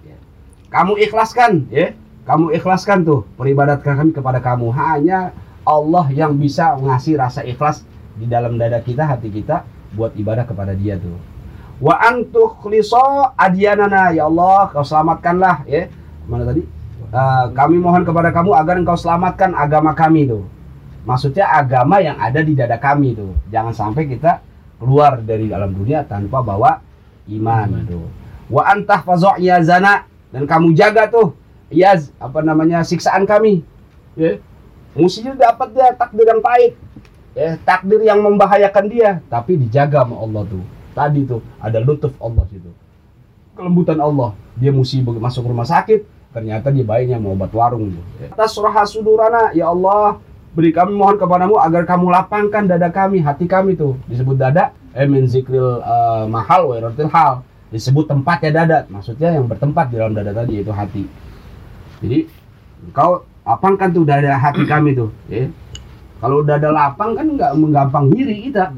Kamu 0.71 0.99
ikhlaskan, 0.99 1.71
ya. 1.71 1.95
Kamu 2.25 2.51
ikhlaskan 2.57 3.05
tuh 3.05 3.23
peribadatan 3.37 3.95
kami 3.95 4.11
kepada 4.11 4.41
kamu. 4.41 4.73
Hanya 4.75 5.31
Allah 5.63 6.09
yang 6.11 6.35
bisa 6.35 6.75
ngasih 6.75 7.15
rasa 7.15 7.45
ikhlas 7.45 7.85
di 8.17 8.25
dalam 8.25 8.57
dada 8.57 8.81
kita, 8.81 9.05
hati 9.05 9.29
kita 9.29 9.63
buat 9.95 10.11
ibadah 10.19 10.43
kepada 10.43 10.75
Dia 10.75 10.99
tuh. 10.99 11.15
Wa 11.79 11.99
antukhliso 12.11 13.31
adyanana 13.35 14.11
ya 14.11 14.27
Allah, 14.27 14.69
kau 14.69 14.83
selamatkanlah 14.83 15.65
ya. 15.65 15.87
Mana 16.27 16.45
tadi? 16.47 16.63
Uh, 17.15 17.47
kami 17.55 17.79
mohon 17.79 18.03
kepada 18.03 18.35
kamu 18.35 18.51
agar 18.51 18.75
engkau 18.75 18.99
selamatkan 18.99 19.55
agama 19.55 19.95
kami 19.95 20.27
tuh. 20.27 20.43
Maksudnya 21.07 21.47
agama 21.47 22.01
yang 22.03 22.19
ada 22.19 22.43
di 22.43 22.57
dada 22.57 22.75
kami 22.75 23.15
tuh. 23.15 23.31
Jangan 23.47 23.71
sampai 23.71 24.09
kita 24.09 24.43
keluar 24.77 25.23
dari 25.23 25.47
dalam 25.47 25.71
dunia 25.71 26.03
tanpa 26.03 26.43
bawa 26.43 26.83
iman, 27.31 27.69
iman. 27.71 27.83
tuh 27.87 28.05
wa 28.49 28.61
antah 28.69 29.01
ya 29.41 29.57
zana 29.65 30.05
dan 30.29 30.45
kamu 30.45 30.77
jaga 30.77 31.09
tuh 31.09 31.33
ya 31.73 31.97
apa 32.21 32.39
namanya 32.45 32.85
siksaan 32.85 33.25
kami 33.25 33.65
ya 34.13 34.37
musuhnya 34.93 35.33
dapat 35.33 35.73
dia 35.73 35.89
takdir 35.97 36.27
yang 36.29 36.41
pahit 36.45 36.77
ya 37.35 37.59
takdir 37.61 37.99
yang 38.01 38.23
membahayakan 38.23 38.85
dia 38.87 39.19
tapi 39.27 39.59
dijaga 39.59 40.07
sama 40.07 40.23
Allah 40.23 40.43
tuh. 40.47 40.63
Tadi 40.95 41.27
tuh 41.27 41.43
ada 41.59 41.77
lutuf 41.83 42.15
Allah 42.23 42.47
situ. 42.47 42.71
Kelembutan 43.53 43.99
Allah. 43.99 44.31
Dia 44.55 44.71
mesti 44.71 45.03
masuk 45.03 45.51
rumah 45.51 45.67
sakit 45.67 46.07
ternyata 46.31 46.71
dia 46.71 46.87
bayinya 46.87 47.19
mau 47.19 47.35
obat 47.35 47.51
warung 47.51 47.91
tuh. 47.91 48.03
Atas 48.31 48.55
surah 48.55 48.87
sudurana 48.87 49.51
ya 49.51 49.67
Allah 49.67 50.19
beri 50.55 50.71
kami 50.71 50.95
mohon 50.95 51.19
kepadamu 51.19 51.59
agar 51.59 51.83
kamu 51.83 52.07
lapangkan 52.11 52.63
dada 52.63 52.87
kami 52.87 53.19
hati 53.19 53.43
kami 53.43 53.75
tuh. 53.75 53.99
Disebut 54.07 54.39
dada 54.39 54.71
eh 54.95 55.03
min 55.03 55.27
zikril 55.27 55.83
uh, 55.83 56.23
mahal 56.31 56.71
wa 56.71 56.79
hal. 57.11 57.43
Disebut 57.67 58.07
tempat 58.07 58.39
ya 58.47 58.55
dada 58.55 58.87
maksudnya 58.87 59.35
yang 59.35 59.51
bertempat 59.51 59.91
di 59.91 59.99
dalam 59.99 60.15
dada 60.15 60.31
tadi 60.31 60.63
yaitu 60.63 60.71
hati. 60.71 61.03
Jadi 61.99 62.31
kau 62.95 63.27
apangkan 63.43 63.91
tuh 63.91 64.07
dada 64.07 64.39
hati 64.39 64.63
kami 64.63 64.95
tuh 64.95 65.11
ya 65.27 65.51
kalau 66.23 66.41
dada 66.41 66.71
lapang 66.71 67.13
kan 67.13 67.27
nggak 67.27 67.51
menggampang 67.59 68.07
diri 68.11 68.47
kita. 68.49 68.71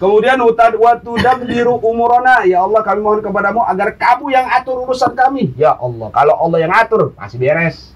Kemudian 0.00 0.40
utad 0.40 0.72
waktu 0.80 1.12
biru 1.44 1.76
umurona. 1.76 2.40
Ya 2.48 2.64
Allah 2.64 2.80
kami 2.80 3.04
mohon 3.04 3.20
kepadamu 3.20 3.60
agar 3.68 3.92
kamu 4.00 4.32
yang 4.32 4.48
atur 4.48 4.88
urusan 4.88 5.12
kami. 5.12 5.52
Ya 5.60 5.76
Allah 5.76 6.08
kalau 6.08 6.40
Allah 6.40 6.58
yang 6.64 6.72
atur 6.72 7.12
pasti 7.12 7.36
beres. 7.36 7.92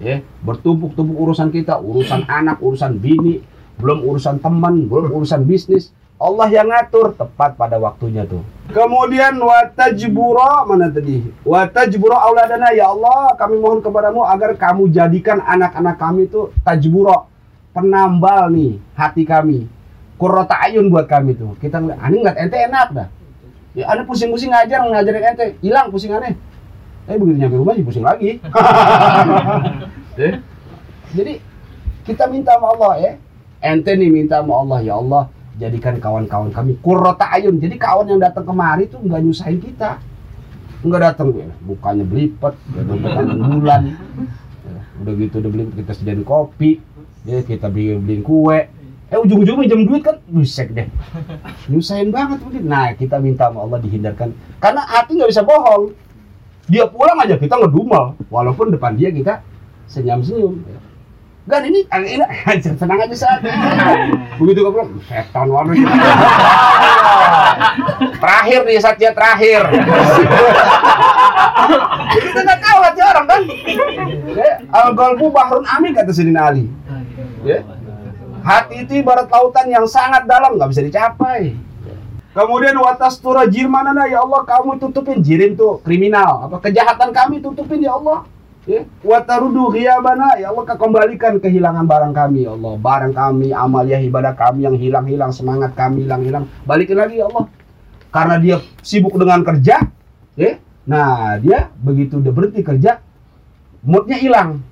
Ya 0.00 0.24
bertumpuk-tumpuk 0.40 1.14
urusan 1.14 1.52
kita 1.52 1.78
urusan 1.78 2.26
anak 2.26 2.58
urusan 2.64 2.96
bini 2.96 3.44
belum 3.76 4.02
urusan 4.08 4.40
teman 4.40 4.88
belum 4.88 5.12
urusan 5.12 5.44
bisnis. 5.44 5.92
Allah 6.16 6.48
yang 6.48 6.72
ngatur 6.72 7.12
tepat 7.12 7.60
pada 7.60 7.76
waktunya 7.76 8.24
tuh. 8.24 8.40
Kemudian 8.72 9.36
watajburo 9.36 10.64
mana 10.64 10.88
tadi? 10.88 11.20
Watajburo 11.44 12.16
auladana. 12.16 12.72
Ya 12.72 12.88
Allah 12.88 13.36
kami 13.36 13.60
mohon 13.60 13.84
kepadamu 13.84 14.24
agar 14.24 14.56
kamu 14.56 14.88
jadikan 14.88 15.44
anak-anak 15.44 16.00
kami 16.00 16.24
tuh 16.24 16.56
tajburo 16.64 17.28
penambal 17.74 18.48
nih 18.54 18.78
hati 18.94 19.26
kami. 19.26 19.66
Kurota 20.14 20.54
ayun 20.62 20.88
buat 20.88 21.10
kami 21.10 21.34
tuh. 21.34 21.58
Kita 21.58 21.82
ngeliat, 21.82 21.98
aneh 21.98 22.18
ngeliat 22.22 22.38
ente 22.38 22.56
enak 22.56 22.88
dah. 22.94 23.08
Ya 23.74 23.90
aneh 23.90 24.06
pusing-pusing 24.06 24.54
ngajar 24.54 24.86
ngajarin 24.86 25.24
ente, 25.34 25.46
hilang 25.58 25.90
pusing 25.90 26.14
aneh. 26.14 26.38
Tapi 27.04 27.18
begitu 27.18 27.36
nyampe 27.42 27.58
rumah 27.58 27.74
sih 27.74 27.84
pusing 27.84 28.06
lagi. 28.06 28.38
Jadi 31.18 31.32
kita 32.06 32.24
minta 32.30 32.54
sama 32.54 32.72
Allah 32.78 32.92
ya. 33.02 33.12
Ente 33.58 33.92
nih 33.98 34.08
minta 34.08 34.38
sama 34.38 34.62
Allah 34.62 34.78
ya 34.80 34.94
Allah 34.94 35.28
jadikan 35.54 36.02
kawan-kawan 36.02 36.50
kami 36.50 36.74
kurota 36.82 37.30
ayun 37.30 37.62
jadi 37.62 37.78
kawan 37.78 38.10
yang 38.10 38.20
datang 38.20 38.42
kemari 38.42 38.90
tuh 38.90 38.98
nggak 38.98 39.22
nyusahin 39.22 39.62
kita 39.62 40.02
nggak 40.82 41.00
datang 41.00 41.30
gue 41.30 41.46
bukannya 41.62 42.04
belipet 42.04 42.54
bukan 42.74 43.24
bulan 43.38 43.80
ya, 43.86 43.96
udah 45.00 45.12
gitu 45.14 45.34
udah 45.40 45.50
beli 45.54 45.64
kita 45.78 45.92
sediain 45.94 46.26
kopi 46.26 46.82
ya 47.24 47.40
kita 47.40 47.72
beli 47.72 47.96
beliin 47.96 48.22
kue 48.22 48.68
eh 49.08 49.18
ujung-ujungnya 49.20 49.68
jam 49.68 49.80
duit 49.84 50.02
kan 50.04 50.16
busek 50.28 50.72
deh 50.72 50.88
nyusahin 51.72 52.12
banget 52.12 52.40
mungkin 52.44 52.64
nah 52.68 52.92
kita 52.92 53.16
minta 53.20 53.48
sama 53.48 53.64
Allah 53.64 53.80
dihindarkan 53.80 54.32
karena 54.60 54.82
hati 54.84 55.16
nggak 55.16 55.30
bisa 55.32 55.42
bohong 55.44 55.92
dia 56.68 56.88
pulang 56.88 57.20
aja 57.20 57.36
kita 57.36 57.60
ngedumel 57.60 58.16
walaupun 58.32 58.72
depan 58.72 58.96
dia 58.96 59.12
kita 59.12 59.44
senyum-senyum 59.88 60.64
Gan 61.44 61.60
ini 61.68 61.84
ini 61.84 62.24
aja 62.24 62.72
tenang 62.80 63.04
aja 63.04 63.12
saat. 63.12 63.44
Begitu 64.40 64.64
gue 64.64 64.72
bilang 64.72 64.96
setan 65.04 65.52
waduh. 65.52 65.76
terakhir 68.16 68.60
nih 68.64 68.80
satya 68.80 69.12
terakhir. 69.12 69.68
Jadi 72.16 72.26
kita 72.32 72.40
nggak 72.48 72.60
tahu 72.64 72.78
hati 72.80 73.00
orang 73.04 73.26
kan. 73.28 73.42
Ya, 74.32 74.52
al 74.72 74.96
golbu 74.96 75.28
bahrun 75.28 75.68
amin 75.68 75.92
kata 75.92 76.16
Sidina 76.16 76.48
Ali. 76.48 76.64
Ya. 77.44 77.60
Hati 78.44 78.84
itu 78.84 78.92
ibarat 79.00 79.28
lautan 79.28 79.68
yang 79.68 79.84
sangat 79.84 80.24
dalam 80.24 80.56
nggak 80.56 80.68
bisa 80.72 80.82
dicapai. 80.84 81.56
Kemudian 82.34 82.74
watas 82.82 83.22
tura 83.22 83.46
jirmanana 83.46 84.10
ya 84.10 84.26
Allah 84.26 84.42
kamu 84.42 84.82
tutupin 84.82 85.22
jirim 85.22 85.54
tuh 85.54 85.78
kriminal. 85.86 86.50
Apa 86.50 86.58
kejahatan 86.66 87.14
kami 87.14 87.38
tutupin 87.38 87.78
ya 87.78 87.94
Allah. 87.94 88.26
Ya, 88.64 88.88
watarudu 89.04 89.76
ya 89.76 90.00
Allah 90.00 90.64
kembalikan 90.74 91.36
kehilangan 91.36 91.84
barang 91.84 92.12
kami 92.16 92.48
ya 92.48 92.56
Allah. 92.58 92.74
Barang 92.80 93.12
kami 93.14 93.54
amalia 93.54 94.00
ibadah 94.02 94.34
kami 94.34 94.66
yang 94.66 94.74
hilang-hilang 94.74 95.30
semangat 95.30 95.76
kami 95.78 96.08
hilang-hilang 96.08 96.50
balikin 96.66 96.98
lagi 96.98 97.22
ya 97.22 97.30
Allah. 97.30 97.46
Karena 98.10 98.36
dia 98.42 98.56
sibuk 98.82 99.14
dengan 99.14 99.46
kerja 99.46 99.84
ya. 100.34 100.52
Nah 100.90 101.38
dia 101.38 101.70
begitu 101.78 102.18
udah 102.18 102.32
berhenti 102.34 102.66
kerja 102.66 102.98
moodnya 103.84 104.18
hilang 104.18 104.64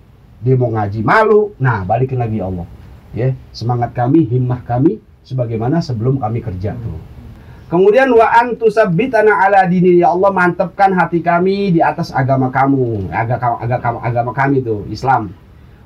dia 0.42 0.54
mau 0.58 0.68
ngaji 0.74 1.00
malu 1.06 1.54
nah 1.56 1.86
balikin 1.86 2.18
lagi 2.18 2.42
ya 2.42 2.50
Allah 2.50 2.66
ya 3.14 3.28
semangat 3.54 3.94
kami 3.94 4.26
himmah 4.26 4.60
kami 4.66 4.98
sebagaimana 5.22 5.78
sebelum 5.78 6.18
kami 6.18 6.42
kerja 6.42 6.74
tuh 6.76 7.12
Kemudian 7.72 8.12
wa 8.12 8.28
antusabbitana 8.36 9.48
ala 9.48 9.64
dini 9.64 9.96
ya 9.96 10.12
Allah 10.12 10.28
mantapkan 10.28 10.92
hati 10.92 11.24
kami 11.24 11.72
di 11.72 11.80
atas 11.80 12.12
agama 12.12 12.52
kamu, 12.52 13.08
agama 13.08 13.56
agama 13.64 13.98
agama 14.04 14.30
kami 14.36 14.60
itu 14.60 14.84
Islam. 14.92 15.32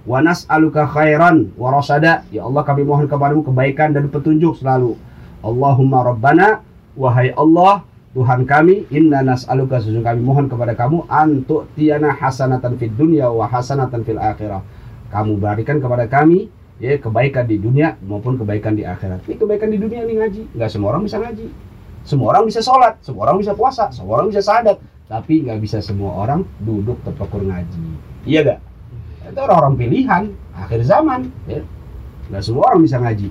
Wa 0.02 0.18
nas'aluka 0.18 0.82
khairan 0.82 1.54
wa 1.54 1.70
rasada. 1.70 2.26
Ya 2.34 2.42
Allah 2.42 2.66
kami 2.66 2.82
mohon 2.82 3.06
kepadamu 3.06 3.46
kebaikan 3.46 3.94
dan 3.94 4.10
petunjuk 4.10 4.58
selalu. 4.58 4.98
Allahumma 5.46 6.02
rabbana 6.02 6.66
wahai 6.98 7.30
Allah 7.38 7.86
Tuhan 8.16 8.48
kami 8.48 8.88
inna 8.88 9.20
nas'aluka 9.20 9.76
sesungguhnya 9.76 10.16
kami 10.16 10.24
mohon 10.24 10.48
kepada 10.48 10.72
kamu 10.72 11.04
antuk 11.04 11.68
tiana 11.76 12.16
hasanatan 12.16 12.80
fid 12.80 12.96
dunya 12.96 13.28
wa 13.28 13.44
hasanatan 13.44 14.08
fil 14.08 14.16
akhirah. 14.16 14.64
Kamu 15.12 15.36
berikan 15.36 15.76
kepada 15.84 16.08
kami 16.08 16.48
ya 16.80 16.96
kebaikan 16.96 17.44
di 17.44 17.60
dunia 17.60 18.00
maupun 18.00 18.40
kebaikan 18.40 18.72
di 18.72 18.88
akhirat. 18.88 19.20
Ini 19.28 19.36
kebaikan 19.36 19.68
di 19.68 19.76
dunia 19.76 20.00
ini 20.08 20.16
ngaji. 20.16 20.42
Nggak 20.56 20.70
semua 20.72 20.96
orang 20.96 21.04
bisa 21.04 21.20
ngaji. 21.20 21.46
Semua 22.08 22.26
orang 22.32 22.44
bisa 22.48 22.60
sholat 22.64 22.94
semua 23.04 23.22
orang 23.28 23.36
bisa 23.36 23.52
puasa 23.52 23.92
semua 23.92 24.12
orang 24.16 24.32
bisa 24.32 24.40
sadat 24.40 24.80
tapi 25.12 25.44
nggak 25.44 25.60
bisa 25.60 25.84
semua 25.84 26.16
orang 26.16 26.40
duduk 26.64 26.96
terpekur 27.04 27.44
ngaji. 27.44 27.84
Iya 28.24 28.40
gak 28.48 28.60
itu 29.28 29.40
orang-orang 29.44 29.74
pilihan 29.76 30.22
akhir 30.56 30.80
zaman 30.88 31.28
ya. 31.44 31.60
Nggak 32.32 32.42
semua 32.48 32.72
orang 32.72 32.80
bisa 32.80 32.96
ngaji. 32.96 33.28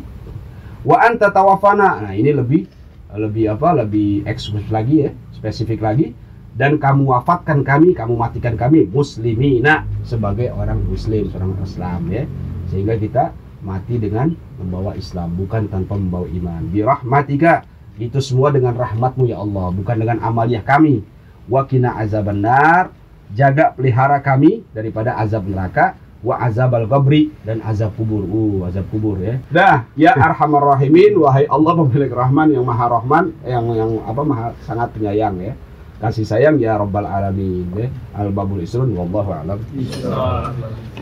Wa 0.86 1.10
anta 1.10 1.34
tawafana. 1.34 2.06
Nah 2.06 2.14
ini 2.14 2.38
lebih 2.38 2.70
lebih 3.18 3.52
apa 3.56 3.84
lebih 3.84 4.24
eksklusif 4.28 4.70
lagi 4.70 5.08
ya 5.08 5.12
spesifik 5.36 5.82
lagi. 5.84 6.14
Dan 6.56 6.80
kamu 6.80 7.12
wafatkan 7.12 7.68
kami 7.68 7.92
kamu 7.92 8.16
matikan 8.16 8.56
kami 8.56 8.88
muslimina 8.88 9.84
sebagai 10.08 10.56
orang 10.56 10.80
muslim 10.88 11.28
seorang 11.28 11.52
Islam 11.60 12.02
ya. 12.08 12.24
Sehingga 12.72 12.96
kita 12.96 13.36
mati 13.60 14.00
dengan 14.00 14.32
membawa 14.56 14.96
Islam 14.96 15.36
bukan 15.36 15.68
tanpa 15.68 16.00
membawa 16.00 16.30
iman. 16.32 16.64
Birahmatika 16.72 17.68
itu 18.00 18.24
semua 18.24 18.56
dengan 18.56 18.76
rahmatmu 18.76 19.28
ya 19.28 19.44
Allah 19.44 19.68
bukan 19.76 19.96
dengan 20.00 20.24
amaliah 20.24 20.64
kami. 20.64 21.04
Wakina 21.52 22.00
azaban 22.00 22.40
nar 22.40 22.96
jaga 23.36 23.76
pelihara 23.76 24.24
kami 24.24 24.64
daripada 24.72 25.18
azab 25.20 25.44
neraka 25.50 25.98
wa 26.26 26.42
azab 26.42 26.74
al 26.74 26.90
qabri 26.90 27.30
dan 27.46 27.62
azab 27.62 27.94
kubur. 27.94 28.26
Uh, 28.26 28.66
azab 28.66 28.90
kubur 28.90 29.22
ya. 29.22 29.38
Dah, 29.54 29.86
ya 29.94 30.18
arhamar 30.18 30.76
rahimin 30.76 31.14
wahai 31.22 31.46
Allah 31.46 31.78
pemilik 31.86 32.10
rahman 32.10 32.50
yang 32.50 32.66
maha 32.66 32.90
rahman 32.90 33.30
yang 33.46 33.66
yang 33.78 33.92
apa 34.02 34.22
maha 34.26 34.48
sangat 34.66 34.90
penyayang 34.98 35.38
ya. 35.38 35.54
Kasih 36.02 36.26
sayang 36.26 36.58
ya 36.58 36.82
rabbal 36.82 37.06
alamin 37.06 37.70
ya. 37.78 37.88
Al 38.18 38.34
babul 38.34 38.66
isrun 38.66 38.90
wallahu 38.98 39.30
alam. 39.30 39.62